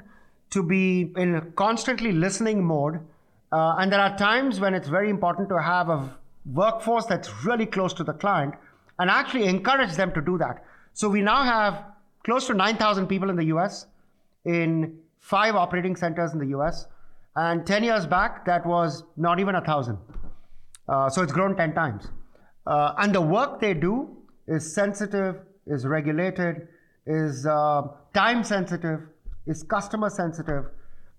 to 0.51 0.61
be 0.61 1.11
in 1.17 1.35
a 1.35 1.41
constantly 1.41 2.11
listening 2.11 2.63
mode. 2.63 2.99
Uh, 3.51 3.75
and 3.79 3.91
there 3.91 3.99
are 3.99 4.15
times 4.17 4.59
when 4.59 4.75
it's 4.75 4.87
very 4.87 5.09
important 5.09 5.49
to 5.49 5.59
have 5.59 5.89
a 5.89 6.15
workforce 6.53 7.05
that's 7.05 7.43
really 7.43 7.65
close 7.65 7.93
to 7.93 8.03
the 8.03 8.13
client 8.13 8.53
and 8.99 9.09
actually 9.09 9.45
encourage 9.45 9.95
them 9.95 10.11
to 10.13 10.21
do 10.21 10.37
that. 10.37 10.63
So 10.93 11.09
we 11.09 11.21
now 11.21 11.43
have 11.43 11.85
close 12.23 12.45
to 12.47 12.53
9,000 12.53 13.07
people 13.07 13.29
in 13.29 13.35
the 13.35 13.45
US 13.45 13.87
in 14.45 14.99
five 15.19 15.55
operating 15.55 15.95
centers 15.95 16.33
in 16.33 16.39
the 16.39 16.57
US. 16.57 16.85
And 17.39 17.65
10 17.65 17.85
years 17.85 18.05
back, 18.05 18.43
that 18.47 18.65
was 18.65 19.03
not 19.15 19.39
even 19.39 19.55
a 19.55 19.61
thousand. 19.61 19.97
Uh, 20.89 21.09
so 21.09 21.21
it's 21.21 21.31
grown 21.31 21.55
10 21.55 21.73
times. 21.73 22.09
Uh, 22.67 22.93
and 22.97 23.15
the 23.15 23.21
work 23.21 23.61
they 23.61 23.73
do 23.73 24.09
is 24.47 24.73
sensitive, 24.75 25.37
is 25.65 25.85
regulated, 25.85 26.67
is 27.05 27.45
uh, 27.45 27.83
time 28.13 28.43
sensitive, 28.43 28.99
is 29.47 29.63
customer 29.63 30.09
sensitive, 30.09 30.65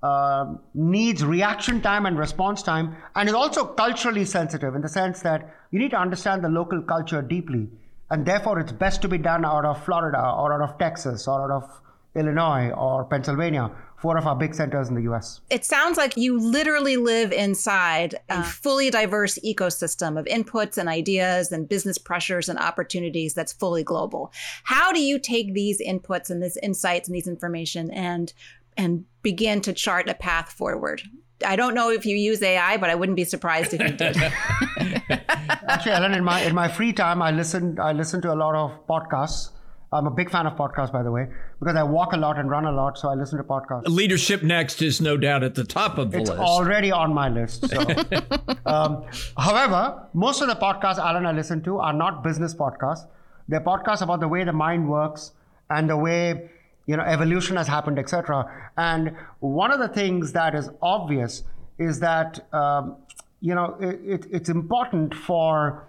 uh, 0.03 0.57
needs 0.75 1.25
reaction 1.25 1.81
time 1.81 2.05
and 2.05 2.19
response 2.19 2.63
time, 2.63 2.97
and 3.17 3.27
is 3.27 3.35
also 3.35 3.65
culturally 3.65 4.27
sensitive 4.27 4.75
in 4.75 4.83
the 4.83 4.89
sense 4.91 5.21
that 5.23 5.49
you 5.71 5.79
need 5.79 5.93
to 5.93 5.99
understand 5.99 6.45
the 6.45 6.51
local 6.51 6.83
culture 6.83 7.23
deeply. 7.23 7.67
And 8.11 8.27
therefore, 8.27 8.61
it's 8.61 8.73
best 8.73 9.01
to 9.03 9.09
be 9.09 9.17
done 9.17 9.47
out 9.47 9.65
of 9.65 9.83
Florida 9.87 10.19
or 10.19 10.53
out 10.53 10.69
of 10.69 10.79
Texas 10.79 11.27
or 11.27 11.45
out 11.45 11.63
of 11.63 11.81
Illinois 12.15 12.71
or 12.73 13.05
Pennsylvania 13.05 13.71
four 14.01 14.17
of 14.17 14.27
our 14.27 14.35
big 14.35 14.55
centers 14.55 14.89
in 14.89 14.95
the 14.95 15.03
US. 15.13 15.41
It 15.51 15.65
sounds 15.65 15.99
like 15.99 16.17
you 16.17 16.39
literally 16.39 16.97
live 16.97 17.33
inside 17.33 18.15
a 18.31 18.39
mm. 18.39 18.45
fully 18.45 18.91
diverse 18.91 19.39
ecosystem 19.45 20.19
of 20.19 20.25
inputs 20.25 20.79
and 20.79 20.89
ideas 20.89 21.53
and 21.53 21.69
business 21.69 21.99
pressures 21.99 22.49
and 22.49 22.59
opportunities 22.59 23.35
that's 23.35 23.53
fully 23.53 23.85
global. 23.85 24.33
How 24.65 24.91
do 24.93 25.01
you 25.03 25.19
take 25.19 25.53
these 25.53 25.83
inputs 25.83 26.31
and 26.31 26.43
these 26.43 26.57
insights 26.57 27.09
and 27.09 27.15
these 27.15 27.29
information 27.29 27.91
and 27.91 28.33
and 28.77 29.05
begin 29.23 29.61
to 29.63 29.73
chart 29.75 30.09
a 30.09 30.15
path 30.15 30.51
forward? 30.51 31.03
I 31.47 31.57
don't 31.57 31.75
know 31.75 31.91
if 31.91 32.07
you 32.07 32.17
use 32.17 32.43
AI, 32.43 32.77
but 32.77 32.91
I 32.91 32.95
wouldn't 32.95 33.17
be 33.17 33.25
surprised 33.25 33.75
if 33.75 33.81
you 33.81 33.97
did. 33.97 34.17
Actually, 35.69 35.93
Ellen, 35.93 36.15
in 36.15 36.25
my 36.25 36.41
in 36.43 36.55
my 36.55 36.69
free 36.69 36.93
time, 36.93 37.21
I 37.21 37.31
listen 37.33 37.79
I 37.79 37.93
listen 37.93 38.23
to 38.23 38.33
a 38.33 38.37
lot 38.37 38.55
of 38.55 38.87
podcasts 38.87 39.51
I'm 39.93 40.07
a 40.07 40.11
big 40.11 40.31
fan 40.31 40.47
of 40.47 40.57
podcasts, 40.57 40.93
by 40.93 41.03
the 41.03 41.11
way, 41.11 41.27
because 41.59 41.75
I 41.75 41.83
walk 41.83 42.13
a 42.13 42.17
lot 42.17 42.39
and 42.39 42.49
run 42.49 42.65
a 42.65 42.71
lot, 42.71 42.97
so 42.97 43.09
I 43.09 43.15
listen 43.15 43.39
to 43.39 43.45
podcasts. 43.45 43.89
Leadership 43.89 44.43
Next 44.43 44.83
is 44.83 45.01
no 45.01 45.17
doubt 45.17 45.43
at 45.43 45.57
the 45.57 45.65
top 45.65 45.99
of 45.99 46.13
the 46.13 46.21
it's 46.21 46.31
list. 46.31 46.41
It's 46.41 46.49
already 46.49 46.93
on 46.93 47.13
my 47.13 47.29
list. 47.29 47.69
So. 47.69 47.81
um, 48.67 49.05
however, 49.37 50.01
most 50.15 50.43
of 50.43 50.49
the 50.49 50.55
podcasts 50.55 50.99
Alan 50.99 51.27
I 51.27 51.33
listen 51.33 51.61
to 51.65 51.79
are 51.79 51.93
not 51.93 52.23
business 52.23 52.55
podcasts. 52.55 53.07
They're 53.49 53.61
podcasts 53.61 54.03
about 54.03 54.21
the 54.21 54.29
way 54.29 54.45
the 54.45 54.53
mind 54.53 54.89
works 54.89 55.33
and 55.71 55.91
the 55.91 55.97
way 55.97 56.51
you 56.87 56.97
know 56.97 57.03
evolution 57.03 57.57
has 57.57 57.67
happened, 57.67 57.99
etc. 57.99 58.71
And 58.77 59.17
one 59.41 59.73
of 59.73 59.81
the 59.81 59.89
things 59.89 60.33
that 60.33 60.55
is 60.55 60.71
obvious 60.81 61.43
is 61.79 61.99
that 61.99 62.47
um, 62.55 62.97
you 63.41 63.57
know 63.57 63.77
it, 63.81 64.01
it, 64.05 64.27
it's 64.31 64.49
important 64.49 65.15
for 65.15 65.85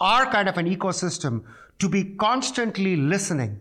our 0.00 0.30
kind 0.30 0.50
of 0.50 0.58
an 0.58 0.66
ecosystem 0.66 1.44
to 1.78 1.88
be 1.88 2.04
constantly 2.16 2.96
listening. 2.96 3.60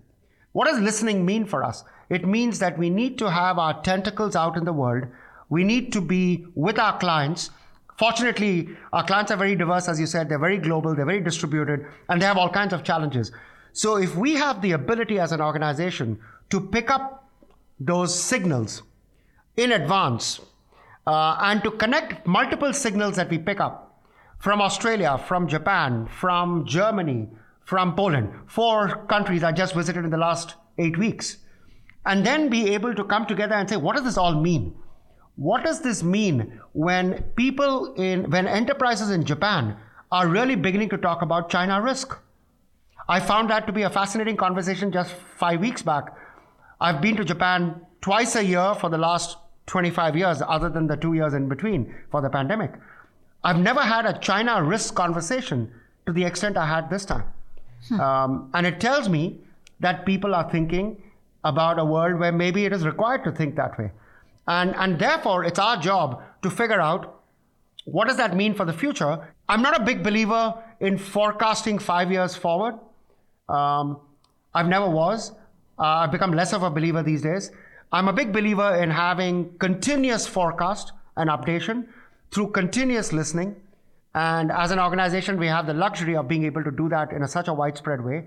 What 0.54 0.68
does 0.68 0.80
listening 0.80 1.26
mean 1.26 1.46
for 1.46 1.64
us? 1.64 1.84
It 2.10 2.28
means 2.28 2.60
that 2.60 2.78
we 2.78 2.90
need 2.90 3.18
to 3.20 3.30
have 3.30 3.60
our 3.60 3.82
tentacles 3.82 4.36
out 4.36 4.58
in 4.58 4.66
the 4.66 4.74
world. 4.74 5.06
We 5.50 5.64
need 5.64 5.94
to 5.94 6.02
be 6.02 6.46
with 6.56 6.80
our 6.80 6.98
clients. 6.98 7.52
Fortunately, 7.98 8.70
our 8.94 9.04
clients 9.04 9.32
are 9.32 9.38
very 9.38 9.56
diverse, 9.56 9.88
as 9.88 10.00
you 10.00 10.06
said, 10.06 10.30
they're 10.30 10.40
very 10.40 10.58
global, 10.58 10.96
they're 10.96 11.06
very 11.06 11.22
distributed, 11.22 11.86
and 12.10 12.22
they 12.22 12.26
have 12.26 12.38
all 12.38 12.50
kinds 12.50 12.74
of 12.74 12.84
challenges. 12.84 13.32
So, 13.74 13.98
if 13.98 14.16
we 14.16 14.34
have 14.36 14.62
the 14.62 14.72
ability 14.72 15.20
as 15.20 15.32
an 15.32 15.42
organization 15.42 16.20
to 16.50 16.62
pick 16.62 16.90
up 16.90 17.30
those 17.80 18.18
signals 18.18 18.84
in 19.56 19.72
advance 19.72 20.40
uh, 21.06 21.38
and 21.42 21.64
to 21.64 21.72
connect 21.72 22.26
multiple 22.26 22.74
signals 22.74 23.16
that 23.16 23.30
we 23.30 23.38
pick 23.38 23.60
up 23.60 24.02
from 24.40 24.62
Australia, 24.62 25.18
from 25.18 25.48
Japan, 25.48 26.08
from 26.08 26.66
Germany, 26.66 27.28
from 27.68 27.96
Poland, 27.96 28.34
four 28.48 29.06
countries 29.08 29.44
I 29.44 29.52
just 29.52 29.76
visited 29.76 30.06
in 30.06 30.10
the 30.10 30.18
last 30.18 30.56
eight 30.78 30.98
weeks, 30.98 31.38
and 32.06 32.26
then 32.26 32.48
be 32.48 32.74
able 32.74 32.96
to 32.96 33.04
come 33.04 33.26
together 33.26 33.56
and 33.56 33.70
say, 33.70 33.76
what 33.76 33.98
does 33.98 34.06
this 34.06 34.18
all 34.18 34.42
mean? 34.42 34.74
What 35.36 35.66
does 35.66 35.82
this 35.82 36.02
mean 36.02 36.62
when 36.72 37.24
people 37.36 37.94
in, 37.96 38.32
when 38.32 38.48
enterprises 38.48 39.12
in 39.12 39.26
Japan 39.26 39.76
are 40.14 40.30
really 40.30 40.56
beginning 40.56 40.88
to 40.90 40.98
talk 40.98 41.22
about 41.22 41.50
China 41.50 41.82
risk? 41.82 42.18
I 43.10 43.20
found 43.20 43.50
that 43.50 43.68
to 43.68 43.74
be 43.74 43.82
a 43.82 43.90
fascinating 43.90 44.38
conversation 44.38 44.90
just 44.90 45.12
five 45.12 45.60
weeks 45.60 45.82
back. 45.82 46.16
I've 46.80 47.02
been 47.02 47.18
to 47.18 47.26
Japan 47.26 47.82
twice 48.00 48.38
a 48.38 48.46
year 48.46 48.76
for 48.76 48.90
the 48.90 48.98
last 48.98 49.38
25 49.66 50.16
years, 50.16 50.42
other 50.48 50.70
than 50.70 50.88
the 50.88 50.96
two 50.96 51.16
years 51.16 51.34
in 51.34 51.50
between 51.50 51.94
for 52.12 52.22
the 52.22 52.30
pandemic. 52.30 52.72
I've 53.44 53.60
never 53.60 53.82
had 53.82 54.06
a 54.06 54.18
China 54.20 54.64
risk 54.64 54.96
conversation 54.96 55.70
to 56.06 56.14
the 56.14 56.24
extent 56.24 56.56
I 56.56 56.66
had 56.66 56.90
this 56.90 57.04
time. 57.04 57.26
Hmm. 57.90 58.00
Um, 58.00 58.50
and 58.54 58.66
it 58.66 58.80
tells 58.80 59.10
me 59.10 59.40
that 59.80 60.06
people 60.06 60.34
are 60.34 60.50
thinking 60.50 61.02
about 61.44 61.80
a 61.80 61.86
world 61.86 62.20
where 62.20 62.32
maybe 62.32 62.66
it 62.66 62.74
is 62.74 62.86
required 62.86 63.24
to 63.24 63.32
think 63.32 63.56
that 63.56 63.78
way. 63.78 63.92
And, 64.48 64.76
and 64.76 65.00
therefore, 65.00 65.44
it's 65.44 65.60
our 65.60 65.78
job 65.78 66.22
to 66.42 66.50
figure 66.50 66.80
out 66.80 67.22
what 67.86 68.08
does 68.08 68.18
that 68.18 68.36
mean 68.36 68.54
for 68.54 68.66
the 68.66 68.74
future. 68.74 69.28
I'm 69.48 69.62
not 69.62 69.80
a 69.80 69.84
big 69.84 70.04
believer 70.04 70.56
in 70.80 70.98
forecasting 70.98 71.80
five 71.80 72.12
years 72.12 72.36
forward. 72.36 72.76
Um, 73.48 74.00
I've 74.54 74.68
never 74.68 74.90
was. 74.90 75.32
Uh, 75.80 75.84
I've 75.84 76.12
become 76.12 76.34
less 76.34 76.54
of 76.54 76.64
a 76.64 76.70
believer 76.70 77.04
these 77.04 77.22
days. 77.22 77.52
I'm 77.92 78.08
a 78.08 78.14
big 78.14 78.34
believer 78.34 78.76
in 78.76 78.90
having 78.90 79.58
continuous 79.60 80.28
forecast 80.28 80.92
and 81.16 81.30
updation 81.30 81.88
through 82.32 82.52
continuous 82.52 83.14
listening 83.14 83.56
and 84.18 84.52
as 84.52 84.72
an 84.72 84.80
organization, 84.80 85.38
we 85.38 85.46
have 85.46 85.68
the 85.68 85.76
luxury 85.76 86.16
of 86.16 86.28
being 86.28 86.44
able 86.46 86.64
to 86.64 86.72
do 86.72 86.90
that 86.90 87.12
in 87.12 87.22
a, 87.22 87.28
such 87.28 87.48
a 87.48 87.54
widespread 87.54 88.04
way, 88.04 88.26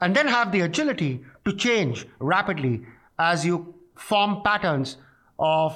and 0.00 0.14
then 0.14 0.28
have 0.28 0.52
the 0.52 0.60
agility 0.60 1.20
to 1.44 1.56
change 1.56 2.06
rapidly 2.20 2.82
as 3.18 3.44
you 3.44 3.74
form 3.96 4.42
patterns 4.44 4.98
of, 5.40 5.74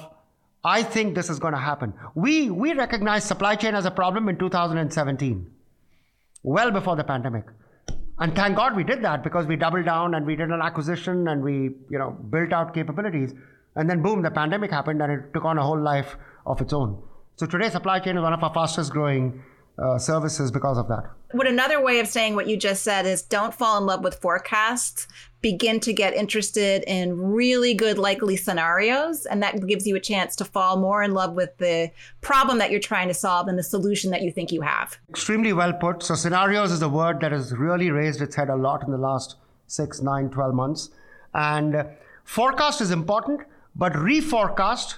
I 0.63 0.85
think 0.85 1.17
this 1.17 1.29
is 1.29 1.41
going 1.41 1.53
to 1.53 1.59
happen. 1.59 1.95
We, 2.15 2.49
we 2.49 2.75
recognized 2.75 3.27
supply 3.27 3.57
chain 3.57 3.75
as 3.75 3.87
a 3.87 3.91
problem 3.91 4.29
in 4.29 4.39
2017, 4.39 5.51
well 6.45 6.71
before 6.71 6.95
the 6.95 7.03
pandemic. 7.03 7.47
And 8.21 8.37
thank 8.37 8.57
God 8.57 8.77
we 8.77 8.85
did 8.85 9.03
that 9.03 9.25
because 9.25 9.47
we 9.47 9.57
doubled 9.57 9.85
down 9.85 10.15
and 10.15 10.25
we 10.25 10.37
did 10.37 10.51
an 10.51 10.63
acquisition 10.63 11.27
and 11.27 11.43
we, 11.43 11.71
you 11.91 11.99
know, 11.99 12.13
built 12.31 12.53
out 12.53 12.73
capabilities. 12.73 13.35
And 13.75 13.91
then 13.91 14.01
boom, 14.01 14.23
the 14.23 14.31
pandemic 14.31 14.71
happened 14.71 15.03
and 15.03 15.13
it 15.13 15.35
took 15.35 15.45
on 15.45 15.59
a 15.59 15.63
whole 15.65 15.81
life 15.81 16.17
of 16.47 16.61
its 16.61 16.73
own. 16.73 17.03
So 17.35 17.47
today, 17.47 17.69
supply 17.69 17.99
chain 17.99 18.17
is 18.17 18.23
one 18.23 18.33
of 18.33 18.43
our 18.43 18.55
fastest 18.55 18.93
growing 18.93 19.43
uh, 19.79 19.99
services 19.99 20.51
because 20.51 20.79
of 20.79 20.89
that. 20.89 21.05
What 21.33 21.47
another 21.47 21.83
way 21.83 22.01
of 22.01 22.07
saying 22.07 22.35
what 22.35 22.49
you 22.49 22.57
just 22.57 22.83
said 22.83 23.05
is 23.05 23.23
don't 23.23 23.53
fall 23.53 23.79
in 23.79 23.85
love 23.85 24.03
with 24.03 24.15
forecasts. 24.17 25.07
Begin 25.43 25.81
to 25.81 25.93
get 25.93 26.15
interested 26.15 26.83
in 26.87 27.21
really 27.21 27.75
good 27.75 27.99
likely 27.99 28.37
scenarios, 28.37 29.27
and 29.27 29.43
that 29.43 29.65
gives 29.67 29.87
you 29.87 29.95
a 29.95 30.01
chance 30.01 30.35
to 30.37 30.45
fall 30.45 30.77
more 30.79 31.03
in 31.03 31.13
love 31.13 31.35
with 31.35 31.57
the 31.59 31.91
problem 32.21 32.59
that 32.59 32.71
you're 32.71 32.81
trying 32.81 33.09
to 33.09 33.15
solve 33.15 33.49
and 33.49 33.59
the 33.59 33.63
solution 33.63 34.11
that 34.13 34.23
you 34.23 34.33
think 34.33 34.51
you 34.51 34.63
have. 34.63 34.97
Extremely 35.11 35.53
well 35.53 35.73
put. 35.73 36.03
So, 36.03 36.15
scenarios 36.15 36.73
is 36.73 36.83
a 36.83 36.89
word 36.89 37.21
that 37.21 37.33
has 37.33 37.53
really 37.53 37.91
raised 37.91 38.23
its 38.23 38.35
head 38.35 38.49
a 38.49 38.57
lot 38.57 38.83
in 38.85 38.91
the 38.91 38.99
last 38.99 39.37
six, 39.67 40.01
nine, 40.01 40.31
12 40.31 40.55
months. 40.55 40.91
And 41.35 41.77
uh, 41.77 41.85
forecast 42.25 42.81
is 42.81 42.91
important, 42.91 43.43
but 43.75 43.93
reforecast 43.93 44.97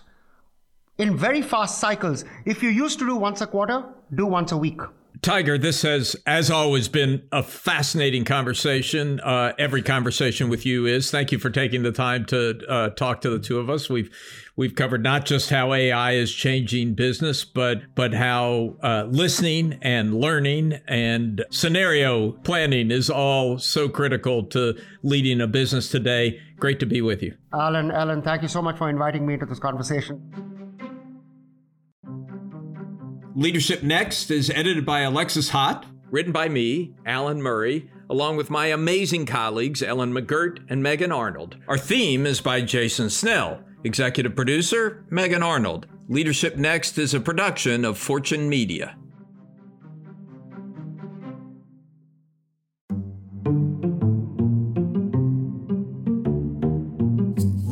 in 0.99 1.17
very 1.17 1.43
fast 1.43 1.79
cycles. 1.79 2.25
If 2.45 2.62
you 2.62 2.71
used 2.71 2.99
to 3.01 3.07
do 3.07 3.17
once 3.17 3.41
a 3.41 3.47
quarter, 3.47 3.85
do 4.14 4.27
once 4.27 4.53
a 4.53 4.57
week. 4.57 4.81
Tiger, 5.21 5.59
this 5.59 5.83
has, 5.83 6.14
as 6.27 6.51
always, 6.51 6.88
been 6.88 7.23
a 7.33 7.42
fascinating 7.42 8.25
conversation. 8.25 9.18
Uh, 9.21 9.53
every 9.59 9.83
conversation 9.83 10.49
with 10.49 10.64
you 10.64 10.87
is. 10.87 11.11
Thank 11.11 11.33
you 11.33 11.38
for 11.38 11.51
taking 11.51 11.83
the 11.83 11.90
time 11.90 12.25
to 12.27 12.61
uh, 12.68 12.90
talk 12.90 13.21
to 13.23 13.31
the 13.31 13.40
two 13.40 13.59
of 13.59 13.68
us. 13.68 13.90
We've 13.90 14.11
we've 14.55 14.77
covered 14.77 15.03
not 15.03 15.27
just 15.27 15.51
how 15.51 15.73
AI 15.73 16.12
is 16.12 16.33
changing 16.33 16.94
business, 16.94 17.44
but 17.44 17.94
but 17.97 18.14
how 18.14 18.77
uh, 18.81 19.07
listening 19.09 19.79
and 19.83 20.14
learning 20.14 20.75
and 20.87 21.44
scenario 21.51 22.33
planning 22.33 22.92
is 22.92 23.11
all 23.11 23.59
so 23.59 23.88
critical 23.88 24.44
to 24.44 24.81
leading 25.03 25.40
a 25.40 25.49
business 25.49 25.90
today. 25.90 26.40
Great 26.61 26.79
to 26.79 26.87
be 26.87 27.01
with 27.01 27.23
you, 27.25 27.37
Alan. 27.53 27.90
Alan, 27.90 28.23
thank 28.23 28.42
you 28.42 28.49
so 28.49 28.62
much 28.62 28.79
for 28.79 28.88
inviting 28.88 29.27
me 29.27 29.37
to 29.37 29.47
this 29.47 29.59
conversation. 29.59 30.58
Leadership 33.38 33.85
Next 33.85 34.33
is 34.33 34.51
edited 34.51 34.85
by 34.85 35.03
Alexis 35.03 35.51
Haut, 35.51 35.87
written 36.11 36.33
by 36.33 36.48
me, 36.48 36.96
Alan 37.07 37.40
Murray, 37.40 37.88
along 38.11 38.37
with 38.37 38.51
my 38.51 38.66
amazing 38.66 39.27
colleagues 39.27 39.81
Ellen 39.81 40.12
McGirt 40.12 40.59
and 40.68 40.83
Megan 40.83 41.12
Arnold. 41.12 41.57
Our 41.68 41.79
theme 41.79 42.27
is 42.27 42.40
by 42.40 42.62
Jason 42.62 43.11
Snell. 43.11 43.62
Executive 43.85 44.35
producer, 44.35 45.05
Megan 45.11 45.44
Arnold. 45.44 45.87
Leadership 46.09 46.57
Next 46.57 46.98
is 46.98 47.14
a 47.14 47.20
production 47.20 47.85
of 47.85 47.96
Fortune 47.96 48.48
Media. 48.48 48.96